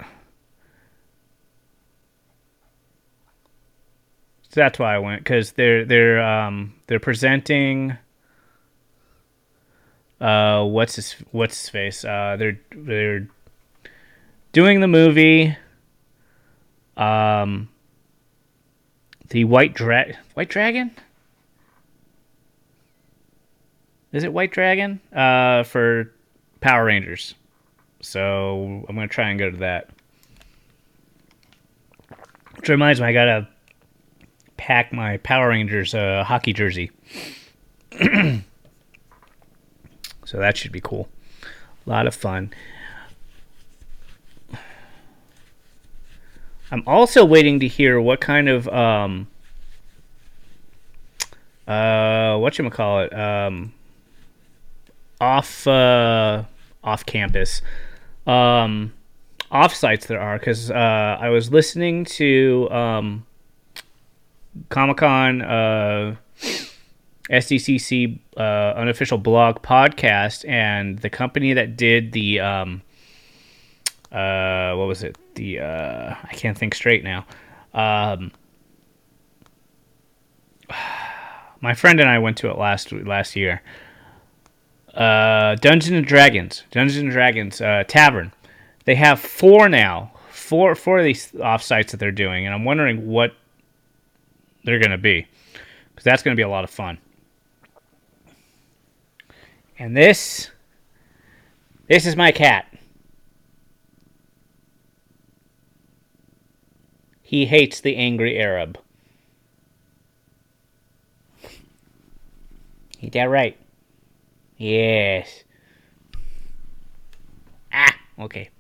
[4.53, 7.97] So that's why I went because they're they're um they're presenting.
[10.21, 12.05] Uh, what's his what's his face?
[12.05, 13.27] Uh, they're they're
[14.53, 15.57] doing the movie.
[16.99, 17.71] Um,
[19.31, 20.91] the white dra- white dragon.
[24.13, 25.01] Is it White Dragon?
[25.11, 26.13] Uh, for
[26.61, 27.35] Power Rangers.
[28.03, 29.89] So I'm gonna try and go to that.
[32.57, 33.49] Which reminds me, I gotta
[34.63, 36.93] pack my Power Rangers uh, hockey jersey.
[38.01, 38.43] so
[40.35, 41.09] that should be cool.
[41.85, 42.55] A lot of fun.
[46.71, 49.27] I'm also waiting to hear what kind of um
[51.67, 53.75] uh what you call it um
[55.21, 56.45] off uh
[56.85, 57.63] off campus
[58.29, 58.93] um
[59.51, 63.27] off sites there are because uh I was listening to um
[64.69, 66.17] Comic Con, uh,
[67.31, 68.41] SDCC uh,
[68.77, 72.83] unofficial blog podcast, and the company that did the um,
[74.11, 75.17] uh, what was it?
[75.35, 77.25] The uh, I can't think straight now.
[77.73, 78.33] Um,
[81.61, 83.63] my friend and I went to it last last year.
[84.93, 88.33] Uh, Dungeons and Dragons, Dungeons and Dragons uh, Tavern.
[88.85, 93.09] They have four now, four four of these offsites that they're doing, and I'm wondering
[93.09, 93.35] what
[94.65, 95.27] they're going to be.
[95.91, 96.99] Because that's going to be a lot of fun.
[99.79, 100.51] And this,
[101.89, 102.67] this is my cat.
[107.23, 108.79] He hates the angry Arab.
[113.03, 113.57] Ain't that right?
[114.59, 115.43] Yes.
[117.73, 118.51] Ah, okay.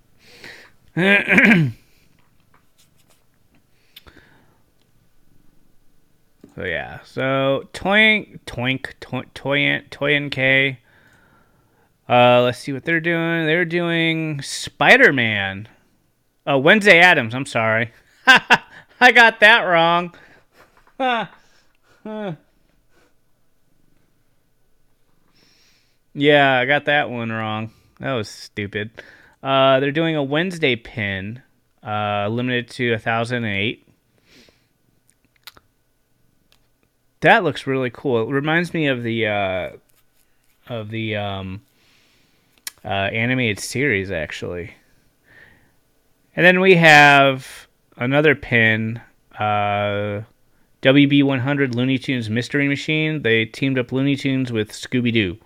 [6.55, 7.00] So yeah.
[7.05, 8.94] So Toink Toink
[9.34, 10.78] Toyant Toyin K.
[12.09, 13.46] Uh, let's see what they're doing.
[13.46, 15.68] They're doing Spider Man.
[16.46, 17.34] Oh, Wednesday Addams.
[17.34, 17.92] I'm sorry.
[18.26, 20.14] I got that wrong.
[26.14, 27.70] yeah, I got that one wrong.
[28.00, 28.90] That was stupid.
[29.42, 31.42] Uh, they're doing a Wednesday pin,
[31.84, 33.88] uh, limited to 1,008.
[37.22, 38.28] That looks really cool.
[38.28, 39.70] It reminds me of the uh,
[40.68, 41.62] of the um,
[42.84, 44.74] uh, animated series, actually.
[46.34, 49.00] And then we have another pin,
[49.38, 50.22] uh,
[50.82, 53.22] WB100 Looney Tunes Mystery Machine.
[53.22, 55.38] They teamed up Looney Tunes with Scooby Doo.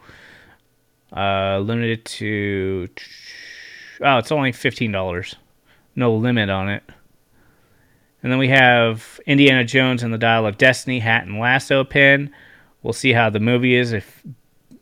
[1.15, 2.89] Uh, limited to
[4.01, 5.37] oh, it's only fifteen dollars.
[5.95, 6.83] No limit on it.
[8.23, 12.31] And then we have Indiana Jones and the Dial of Destiny hat and lasso pin.
[12.83, 14.23] We'll see how the movie is if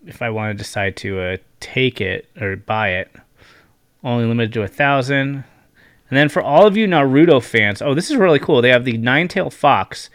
[0.07, 3.11] if I want to decide to uh, take it or buy it.
[4.03, 5.45] Only limited to a thousand.
[6.11, 8.61] And then for all of you Naruto fans, oh, this is really cool.
[8.61, 10.11] They have the Nine Tail Fox,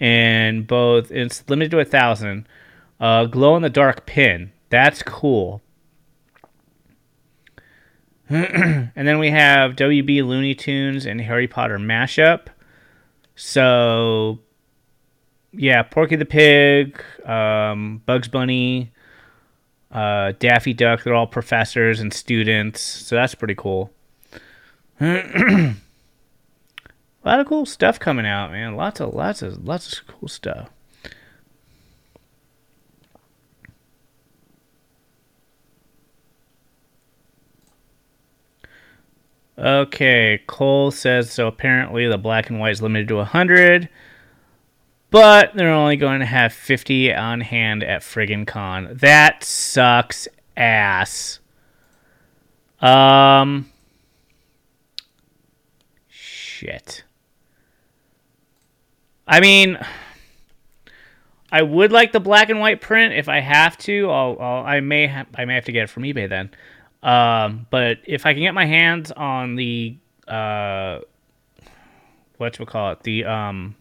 [0.00, 2.48] and both it's limited to a thousand.
[3.00, 4.50] Uh, glow in the dark pin.
[4.70, 5.62] That's cool.
[8.28, 12.48] and then we have WB Looney Tunes and Harry Potter mashup.
[13.38, 14.40] So,
[15.52, 18.90] yeah, Porky the Pig, um, Bugs Bunny,
[19.92, 22.80] uh, Daffy Duck, they're all professors and students.
[22.80, 23.92] So that's pretty cool.
[25.00, 25.74] a
[27.24, 28.74] lot of cool stuff coming out, man.
[28.74, 30.68] Lots of lots of lots of cool stuff.
[39.58, 41.48] Okay, Cole says so.
[41.48, 43.88] Apparently, the black and white is limited to 100,
[45.10, 48.88] but they're only going to have 50 on hand at friggin' con.
[48.92, 51.40] That sucks ass.
[52.80, 53.68] Um,
[56.08, 57.02] shit.
[59.26, 59.76] I mean,
[61.50, 64.08] I would like the black and white print if I have to.
[64.08, 66.50] I'll, I'll I may ha- I may have to get it from eBay then.
[67.02, 69.96] Um, but if I can get my hands on the
[70.26, 71.00] uh,
[72.38, 73.76] what we call it, the um,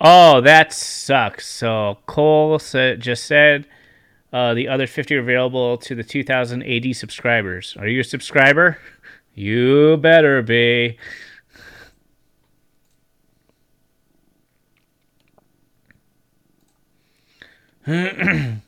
[0.00, 1.46] oh, that sucks.
[1.46, 3.66] So Cole just said
[4.32, 7.76] uh, the other 50 are available to the 2000 AD subscribers.
[7.78, 8.78] Are you a subscriber?
[9.32, 10.98] You better be.
[17.90, 18.60] Let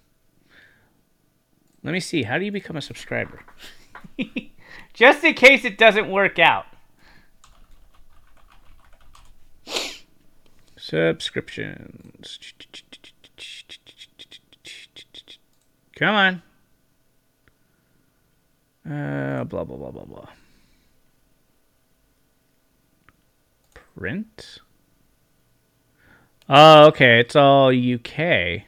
[1.85, 2.25] me see.
[2.25, 3.41] How do you become a subscriber?
[4.93, 6.67] Just in case it doesn't work out.
[10.77, 12.39] Subscriptions.
[15.95, 16.43] Come on.
[18.85, 20.29] Uh, blah, blah, blah, blah, blah.
[23.97, 24.59] Print?
[26.49, 27.21] Oh, okay.
[27.21, 28.65] It's all UK.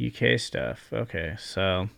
[0.00, 0.92] UK stuff.
[0.92, 1.88] Okay, so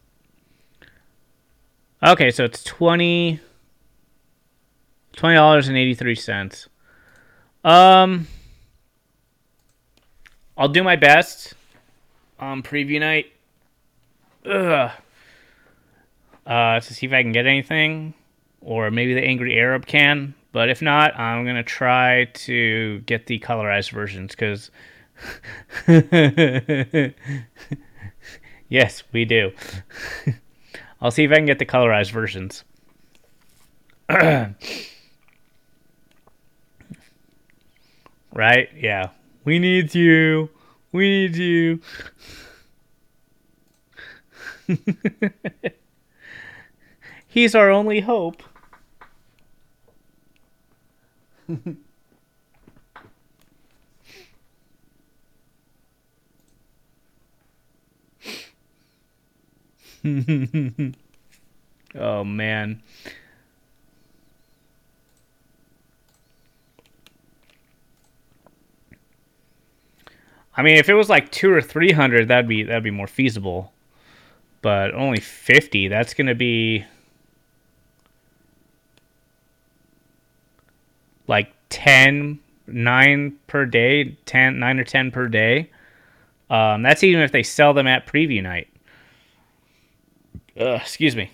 [2.03, 3.41] Okay, so it's 20
[5.21, 6.69] dollars and eighty three cents.
[7.65, 8.29] Um,
[10.57, 11.55] I'll do my best
[12.39, 13.33] on preview night.
[14.47, 14.93] Ugh.
[16.47, 18.15] Uh, to see if I can get anything,
[18.61, 20.35] or maybe the Angry Arab can.
[20.53, 24.71] But if not, I'm gonna try to get the colorized versions because
[28.69, 29.53] Yes, we do.
[31.01, 32.65] I'll see if I can get the colorized versions.
[34.09, 34.55] right?
[38.77, 39.11] Yeah.
[39.45, 40.51] We need you.
[40.93, 41.81] We need you.
[47.27, 48.43] He's our only hope.
[61.95, 62.83] oh man.
[70.57, 73.07] I mean, if it was like two or three hundred, that'd be that'd be more
[73.07, 73.73] feasible.
[74.61, 76.85] But only fifty, that's gonna be
[81.29, 85.71] like 10, 9 per day, 10, 9 or ten per day.
[86.51, 88.69] Um, that's even if they sell them at preview night.
[90.59, 91.31] Uh, excuse me.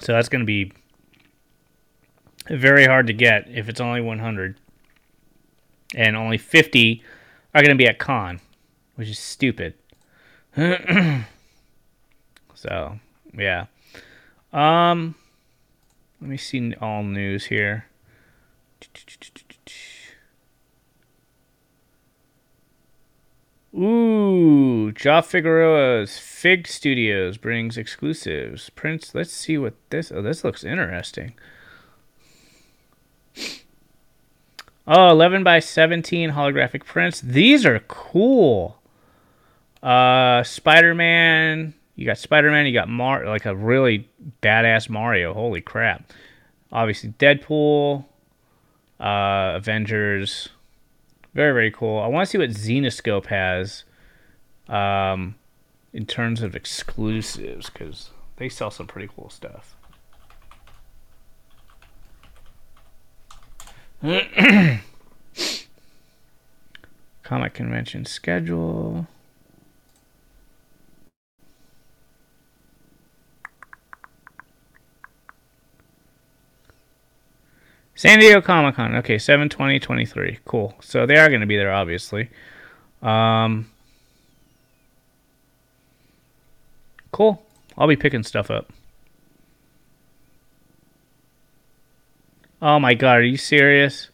[0.00, 0.72] So that's going to be
[2.48, 4.56] very hard to get if it's only 100.
[5.94, 7.02] And only 50
[7.54, 8.40] are going to be at con,
[8.94, 9.74] which is stupid.
[12.54, 12.98] so,
[13.36, 13.66] yeah.
[14.52, 15.14] Um
[16.20, 17.86] let me see all news here.
[23.74, 28.70] Ooh, Job Figueroa's Fig Studios brings exclusives.
[28.70, 30.10] Prince, let's see what this.
[30.10, 31.34] Oh, this looks interesting.
[34.86, 37.20] Oh, 11 by 17 holographic prints.
[37.20, 38.80] These are cool.
[39.82, 41.74] Uh, Spider Man.
[41.94, 42.64] You got Spider Man.
[42.64, 44.08] You got Mar, like a really
[44.42, 45.34] badass Mario.
[45.34, 46.10] Holy crap!
[46.72, 48.06] Obviously, Deadpool,
[48.98, 50.48] uh, Avengers.
[51.38, 52.00] Very very cool.
[52.00, 53.84] I want to see what Zenescope has,
[54.68, 55.36] um,
[55.92, 59.76] in terms of exclusives because they sell some pretty cool stuff.
[67.22, 69.06] Comic convention schedule.
[77.98, 78.94] San Diego Comic Con.
[78.94, 80.38] Okay, 7 20 23.
[80.44, 80.72] Cool.
[80.80, 82.30] So they are going to be there, obviously.
[83.02, 83.68] Um,
[87.10, 87.44] cool.
[87.76, 88.72] I'll be picking stuff up.
[92.62, 94.10] Oh my god, are you serious?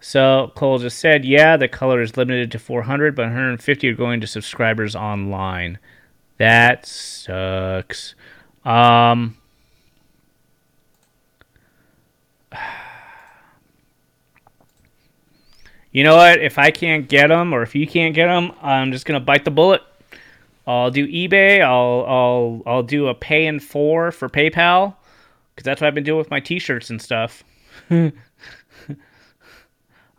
[0.00, 4.22] So Cole just said, yeah, the color is limited to 400, but 150 are going
[4.22, 5.78] to subscribers online.
[6.38, 8.14] That sucks.
[8.64, 9.36] Um,
[15.96, 16.42] you know what?
[16.42, 19.46] If I can't get them, or if you can't get them, I'm just gonna bite
[19.46, 19.80] the bullet.
[20.66, 21.62] I'll do eBay.
[21.62, 24.94] I'll I'll I'll do a pay in four for PayPal
[25.54, 27.42] because that's what I've been doing with my T-shirts and stuff.
[27.90, 28.12] I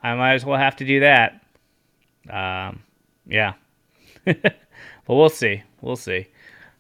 [0.01, 1.43] might as well have to do that.
[2.27, 2.81] Um,
[3.27, 3.53] yeah,
[4.25, 4.55] but
[5.07, 5.61] we'll see.
[5.81, 6.25] We'll see.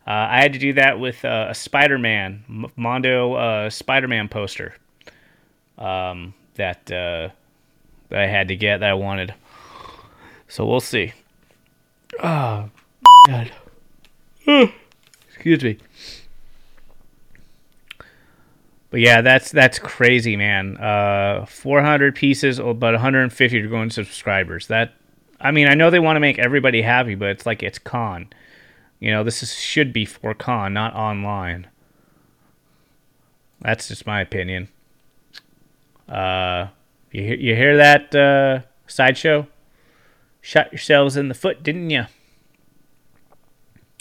[0.07, 4.73] Uh, I had to do that with uh, a Spider-Man Mondo uh, Spider-Man poster
[5.77, 7.29] um, that uh,
[8.09, 9.33] that I had to get that I wanted.
[10.47, 11.13] So we'll see.
[12.21, 12.69] Oh,
[13.27, 13.51] God.
[15.29, 15.77] Excuse me.
[18.89, 20.77] But yeah, that's that's crazy, man.
[20.77, 24.67] Uh, 400 pieces, oh, but 150 are going to subscribers.
[24.67, 24.93] That,
[25.41, 28.29] I mean, I know they want to make everybody happy, but it's like it's con.
[28.99, 31.67] You know, this is, should be for con, not online.
[33.61, 34.69] That's just my opinion.
[36.07, 36.67] Uh,
[37.11, 39.47] you hear, you hear that uh, sideshow?
[40.41, 42.05] Shot yourselves in the foot, didn't you?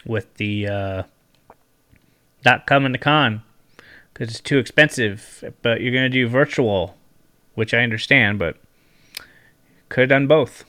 [0.05, 1.03] With the uh,
[2.45, 3.43] not coming to con
[4.13, 5.53] because it's too expensive.
[5.63, 6.97] But you're gonna do virtual,
[7.55, 8.57] which I understand, but
[9.89, 10.65] could have done both.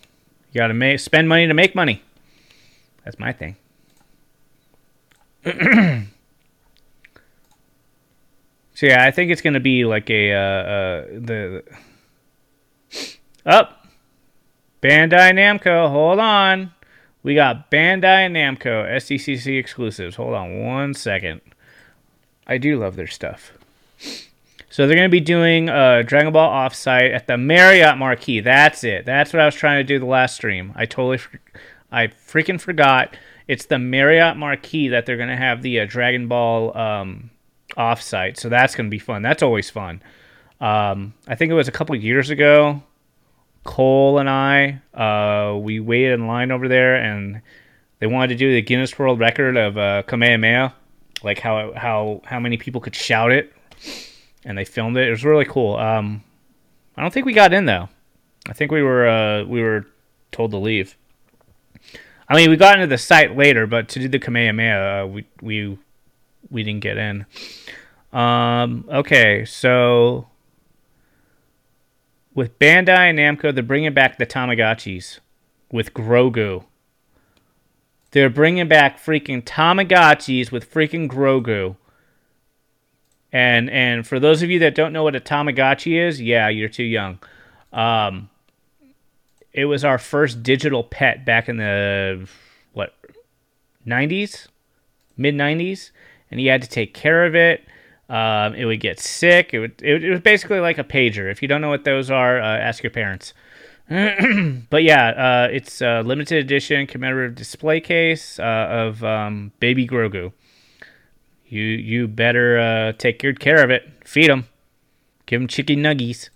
[0.51, 2.01] You gotta make spend money to make money.
[3.03, 3.55] That's my thing.
[8.77, 11.63] So yeah, I think it's gonna be like a uh, uh, the
[13.47, 13.87] up oh,
[14.81, 15.89] Bandai Namco.
[15.89, 16.73] Hold on,
[17.23, 20.17] we got Bandai Namco SDCC exclusives.
[20.17, 21.41] Hold on one second.
[22.45, 23.53] I do love their stuff.
[24.69, 28.41] So they're going to be doing a Dragon Ball offsite at the Marriott Marquis.
[28.41, 29.05] That's it.
[29.05, 30.73] That's what I was trying to do the last stream.
[30.75, 31.19] I totally,
[31.91, 33.17] I freaking forgot.
[33.47, 37.31] It's the Marriott Marquis that they're going to have the uh, Dragon Ball um,
[37.77, 38.37] offsite.
[38.37, 39.21] So that's going to be fun.
[39.21, 40.01] That's always fun.
[40.59, 42.83] Um, I think it was a couple years ago.
[43.63, 47.41] Cole and I, uh, we waited in line over there, and
[47.99, 50.73] they wanted to do the Guinness World Record of uh, Kamehameha,
[51.23, 53.53] like how how how many people could shout it,
[54.45, 55.07] and they filmed it.
[55.07, 55.75] It was really cool.
[55.75, 56.23] Um,
[56.95, 57.89] I don't think we got in though.
[58.47, 59.85] I think we were uh, we were
[60.31, 60.97] told to leave.
[62.29, 65.25] I mean, we got into the site later, but to do the Kamehameha, uh, we
[65.41, 65.77] we
[66.49, 67.25] we didn't get in.
[68.13, 70.27] Um, okay, so
[72.37, 75.19] with Bandai and Namco, they're bringing back the Tamagotchis
[75.71, 76.65] with Grogu.
[78.11, 81.77] They're bringing back freaking Tamagotchis with freaking Grogu.
[83.33, 86.69] And and for those of you that don't know what a Tamagotchi is, yeah, you're
[86.69, 87.17] too young.
[87.73, 88.29] Um,
[89.51, 92.29] it was our first digital pet back in the
[92.73, 92.93] what
[93.87, 94.47] 90s,
[95.17, 95.89] mid 90s
[96.29, 97.65] and he had to take care of it.
[98.09, 99.53] Um, it would get sick.
[99.53, 101.29] It, would, it, it was basically like a pager.
[101.29, 103.33] If you don't know what those are, uh, ask your parents.
[103.89, 110.31] but yeah, uh, it's a limited edition commemorative display case uh, of um, baby Grogu.
[111.47, 113.89] You you better uh, take good care of it.
[114.05, 114.47] Feed him.
[115.25, 116.29] Give him chicken nuggies.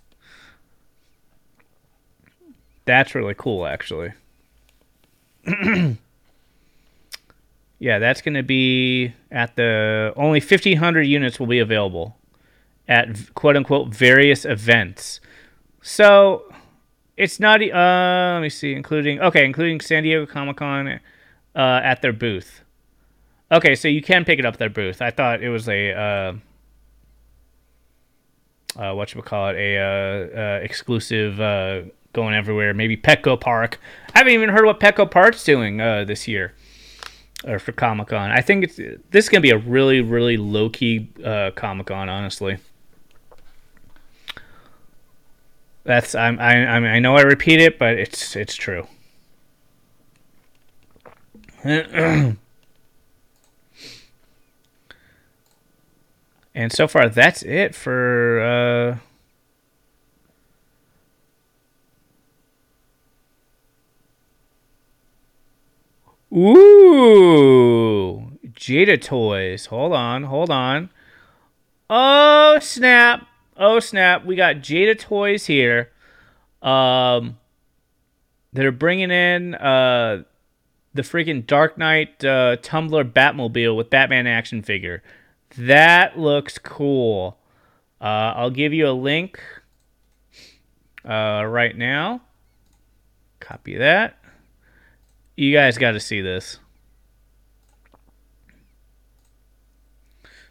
[2.84, 4.12] That's really cool, actually.
[7.82, 12.16] yeah, that's going to be at the only 1,500 units will be available
[12.86, 15.18] at quote unquote various events.
[15.82, 16.44] So
[17.16, 17.60] it's not.
[17.60, 21.00] Uh, let me see, including okay, including San Diego Comic Con uh,
[21.56, 22.60] at their booth.
[23.50, 25.02] Okay, so you can pick it up at their booth.
[25.02, 26.32] I thought it was a uh,
[28.80, 32.74] uh, what you would call it, a uh, uh, exclusive uh, going everywhere.
[32.74, 33.80] Maybe Petco Park.
[34.14, 36.54] I haven't even heard what Petco Park's doing uh, this year
[37.44, 38.30] or for Comic Con.
[38.30, 42.08] I think it's this is gonna be a really really low key uh, Comic Con,
[42.08, 42.58] honestly.
[45.84, 48.86] That's I'm I I, mean, I know I repeat it, but it's it's true.
[51.64, 52.36] and
[56.70, 58.40] so far, that's it for.
[58.40, 59.11] Uh,
[66.34, 69.66] Ooh, Jada Toys.
[69.66, 70.88] Hold on, hold on.
[71.90, 73.26] Oh snap!
[73.56, 74.24] Oh snap!
[74.24, 75.90] We got Jada Toys here.
[76.62, 77.38] Um,
[78.52, 80.22] they're bringing in uh
[80.94, 85.02] the freaking Dark Knight uh, Tumbler Batmobile with Batman action figure.
[85.56, 87.38] That looks cool.
[88.00, 89.40] Uh, I'll give you a link
[91.04, 92.22] uh, right now.
[93.40, 94.21] Copy that.
[95.36, 96.58] You guys got to see this.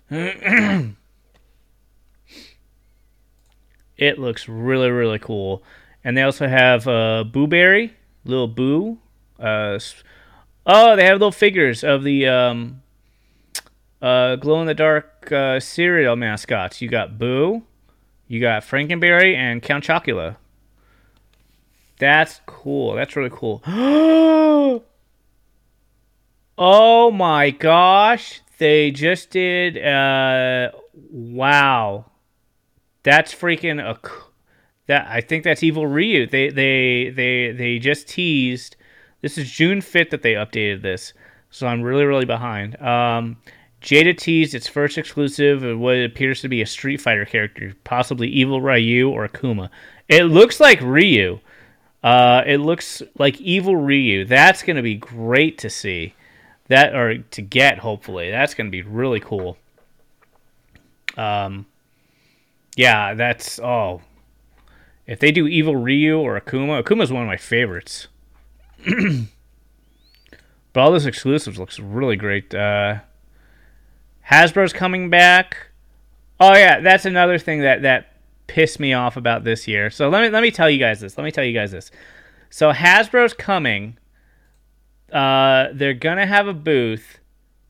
[0.09, 0.95] it
[4.17, 5.63] looks really, really cool.
[6.03, 7.93] And they also have uh, Boo Berry,
[8.25, 8.97] little Boo.
[9.39, 9.79] Uh,
[10.65, 12.81] oh, they have little figures of the um,
[14.01, 16.81] uh, glow in the dark uh, cereal mascots.
[16.81, 17.63] You got Boo,
[18.27, 20.37] you got Frankenberry, and Count Chocula.
[22.01, 22.95] That's cool.
[22.95, 23.61] That's really cool.
[26.57, 28.41] oh my gosh.
[28.57, 30.71] They just did uh
[31.11, 32.05] wow.
[33.03, 33.99] That's freaking a
[34.87, 36.25] that I think that's Evil Ryu.
[36.25, 38.77] They they they they just teased
[39.21, 41.13] this is June 5th that they updated this.
[41.51, 42.81] So I'm really really behind.
[42.81, 43.37] Um
[43.83, 48.27] Jada teased its first exclusive of what appears to be a Street Fighter character, possibly
[48.27, 49.69] Evil Ryu or Akuma.
[50.09, 51.39] It looks like Ryu.
[52.03, 54.25] Uh, it looks like Evil Ryu.
[54.25, 56.13] That's going to be great to see.
[56.67, 58.31] That or to get hopefully.
[58.31, 59.57] That's going to be really cool.
[61.17, 61.65] Um,
[62.75, 64.01] yeah, that's oh.
[65.05, 68.07] If they do Evil Ryu or Akuma, Akuma is one of my favorites.
[68.85, 72.55] but all those exclusives looks really great.
[72.55, 72.99] Uh,
[74.29, 75.57] Hasbro's coming back.
[76.39, 78.10] Oh yeah, that's another thing that that
[78.51, 79.89] pissed me off about this year.
[79.89, 81.17] So let me let me tell you guys this.
[81.17, 81.89] Let me tell you guys this.
[82.49, 83.97] So Hasbro's coming.
[85.09, 87.19] Uh, they're gonna have a booth,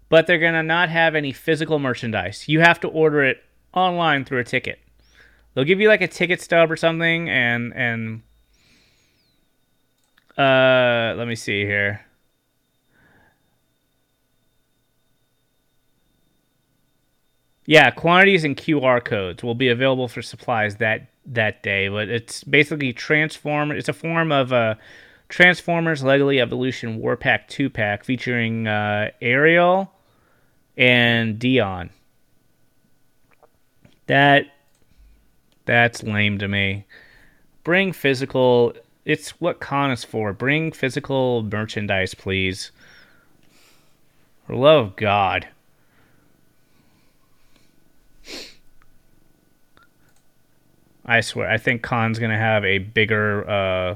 [0.09, 2.49] but they're gonna not have any physical merchandise.
[2.49, 3.43] You have to order it
[3.75, 4.79] online through a ticket.
[5.53, 8.23] They'll give you like a ticket stub or something, and and
[10.35, 12.01] uh, let me see here.
[17.65, 22.43] Yeah, quantities and QR codes will be available for supplies that that day, but it's
[22.43, 23.71] basically transform.
[23.71, 24.77] It's a form of a
[25.29, 29.91] Transformers Lego Evolution Warpack two pack featuring uh, Ariel
[30.75, 31.91] and Dion.
[34.07, 34.47] That
[35.65, 36.85] that's lame to me.
[37.63, 38.73] Bring physical.
[39.05, 40.33] It's what con is for.
[40.33, 42.71] Bring physical merchandise, please.
[44.47, 45.47] For love of God.
[51.05, 53.95] I swear, I think con's gonna have a bigger uh,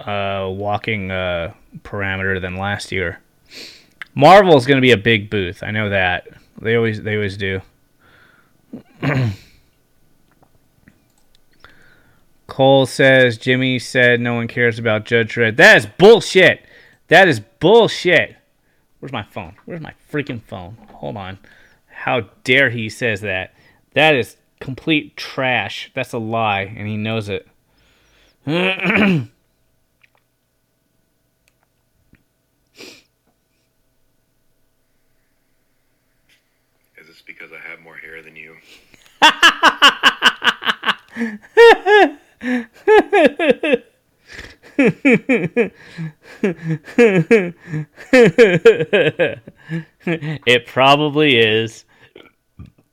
[0.00, 3.20] uh, walking uh, parameter than last year.
[4.14, 5.62] Marvel is gonna be a big booth.
[5.62, 6.28] I know that.
[6.60, 7.60] They always they always do.
[12.46, 15.56] Cole says Jimmy said no one cares about Judge Dredd.
[15.56, 16.64] That is bullshit.
[17.08, 18.36] That is bullshit.
[19.00, 19.56] Where's my phone?
[19.64, 20.76] Where's my freaking phone?
[20.92, 21.38] Hold on.
[21.88, 23.54] How dare he says that?
[23.94, 25.92] That is complete trash.
[25.94, 27.46] That's a lie, and he knows it.
[28.46, 29.28] Is
[37.08, 37.22] it.
[37.26, 38.56] Because I have more hair than you.
[50.46, 51.84] it probably is.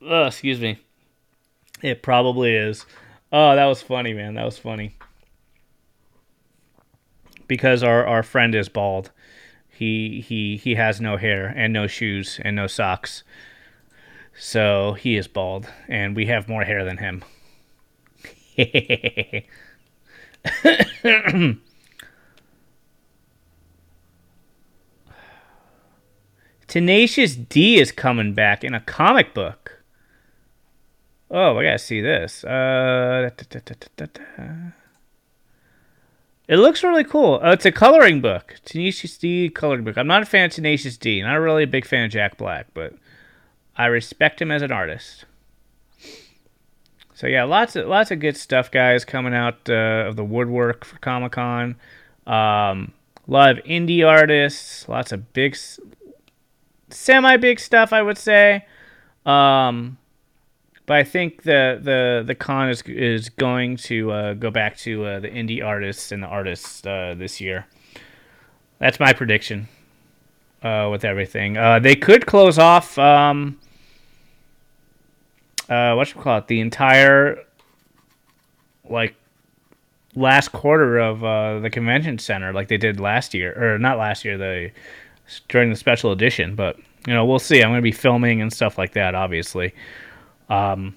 [0.02, 0.78] Oh, excuse me.
[1.82, 2.86] It probably is.
[3.32, 4.34] Oh, that was funny, man.
[4.34, 4.94] That was funny.
[7.48, 9.10] Because our, our friend is bald.
[9.68, 13.24] He he he has no hair and no shoes and no socks.
[14.38, 17.24] So he is bald and we have more hair than him.
[26.68, 29.81] Tenacious D is coming back in a comic book.
[31.32, 32.44] Oh, I gotta see this.
[32.44, 34.06] Uh, da, da, da,
[36.46, 37.40] it looks really cool.
[37.42, 38.56] Uh, it's a coloring book.
[38.66, 39.96] Tenacious D coloring book.
[39.96, 41.22] I'm not a fan of Tenacious D.
[41.22, 42.92] Not really a big fan of Jack Black, but
[43.76, 45.24] I respect him as an artist.
[47.14, 50.84] So yeah, lots of lots of good stuff, guys, coming out uh, of the woodwork
[50.84, 51.76] for Comic Con.
[52.26, 52.92] Um,
[53.26, 55.56] a lot of indie artists, lots of big,
[56.90, 58.66] semi big stuff, I would say.
[59.24, 59.96] Um,
[60.92, 65.06] but I think the the the con is is going to uh, go back to
[65.06, 67.66] uh, the indie artists and the artists uh, this year.
[68.78, 69.68] That's my prediction.
[70.62, 72.98] Uh, with everything, uh, they could close off.
[72.98, 73.58] Um,
[75.70, 76.48] uh, what should we call it?
[76.48, 77.42] The entire
[78.86, 79.14] like
[80.14, 84.36] last quarter of the convention center, like they did last year, or not last year,
[84.36, 84.70] the
[85.48, 86.54] during the special edition.
[86.54, 86.76] But
[87.06, 87.62] you know, we'll see.
[87.62, 89.72] I'm going to be filming and stuff like that, obviously.
[90.52, 90.96] Um,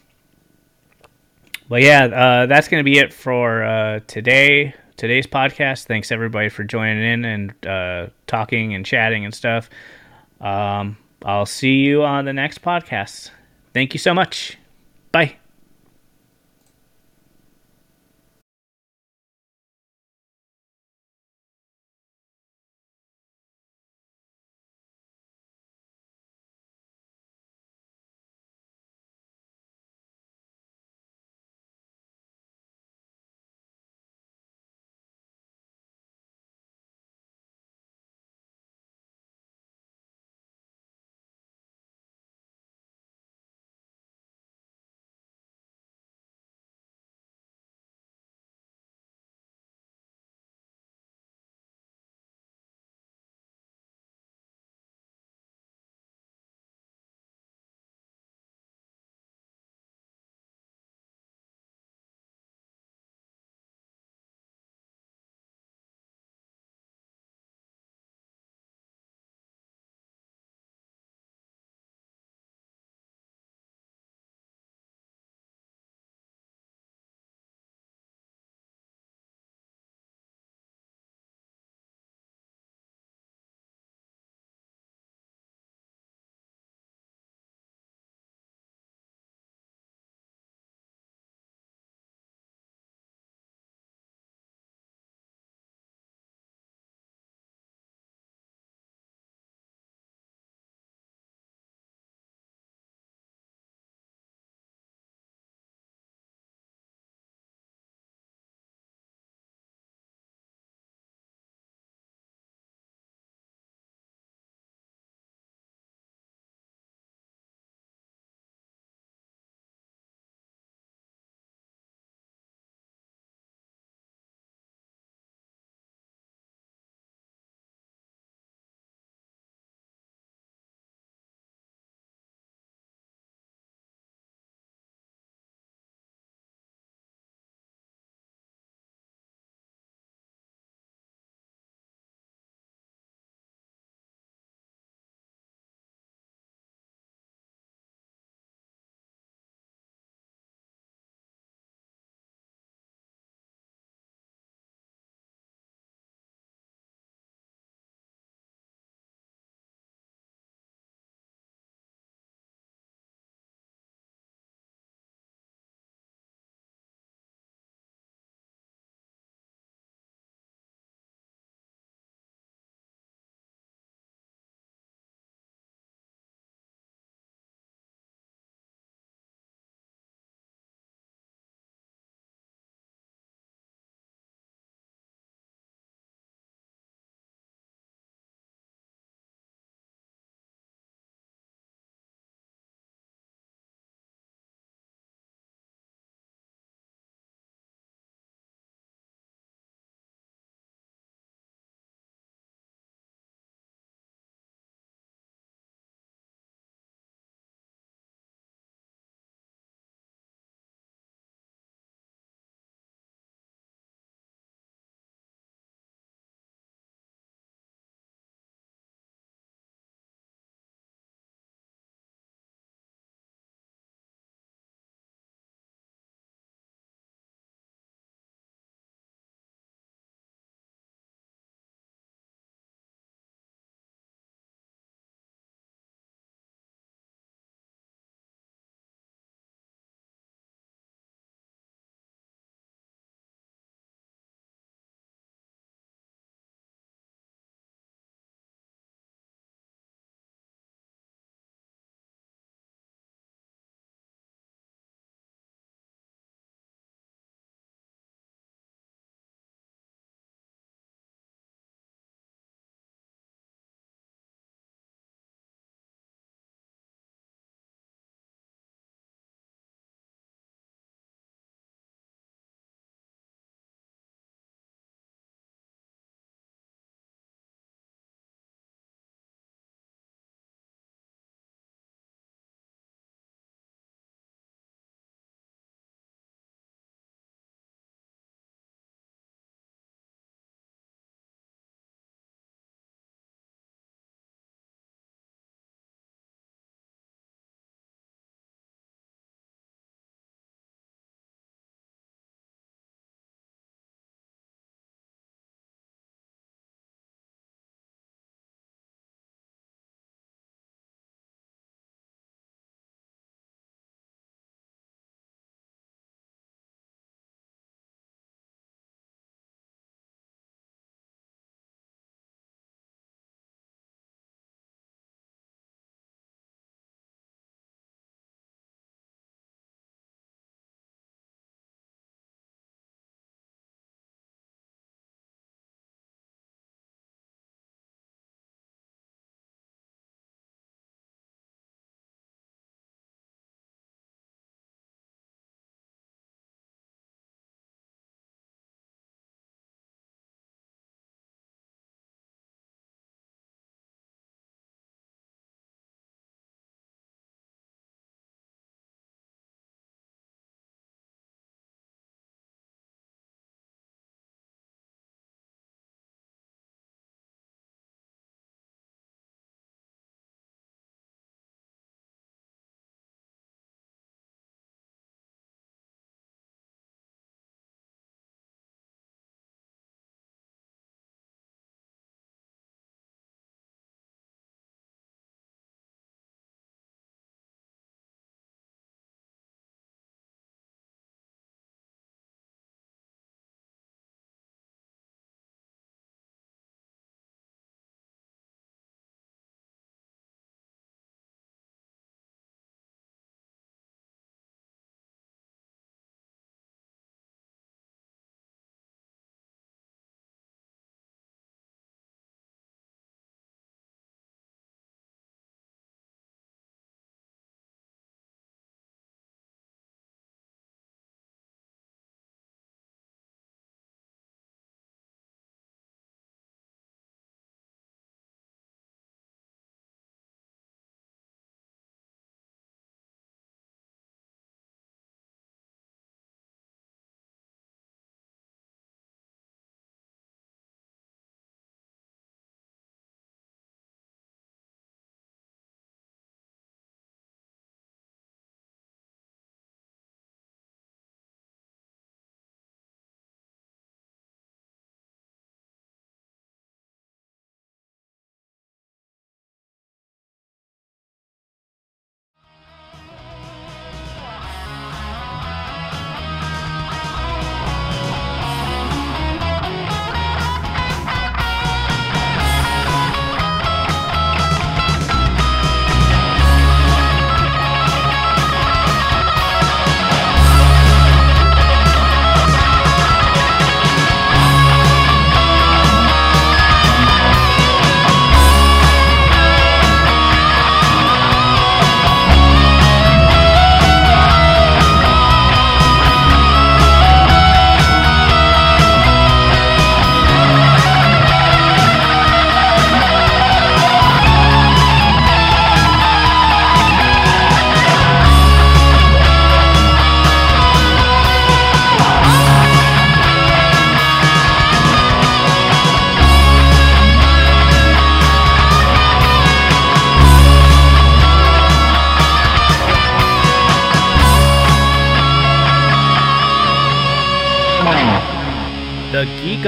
[1.69, 4.75] but yeah, uh, that's going to be it for uh, today.
[4.97, 5.85] Today's podcast.
[5.85, 9.69] Thanks everybody for joining in and uh, talking and chatting and stuff.
[10.41, 13.31] Um, I'll see you on the next podcast.
[13.73, 14.57] Thank you so much.
[15.11, 15.37] Bye.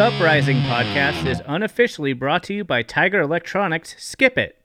[0.08, 4.56] Uprising podcast is unofficially brought to you by Tiger Electronics Skip It.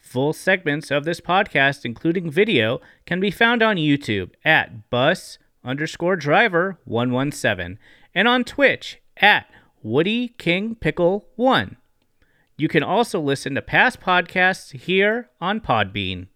[0.00, 6.16] Full segments of this podcast, including video, can be found on YouTube at bus underscore
[6.16, 7.78] driver 117
[8.14, 9.46] and on Twitch at
[9.82, 11.76] Woody King Pickle 1.
[12.56, 16.28] You can also listen to past podcasts here on Podbean.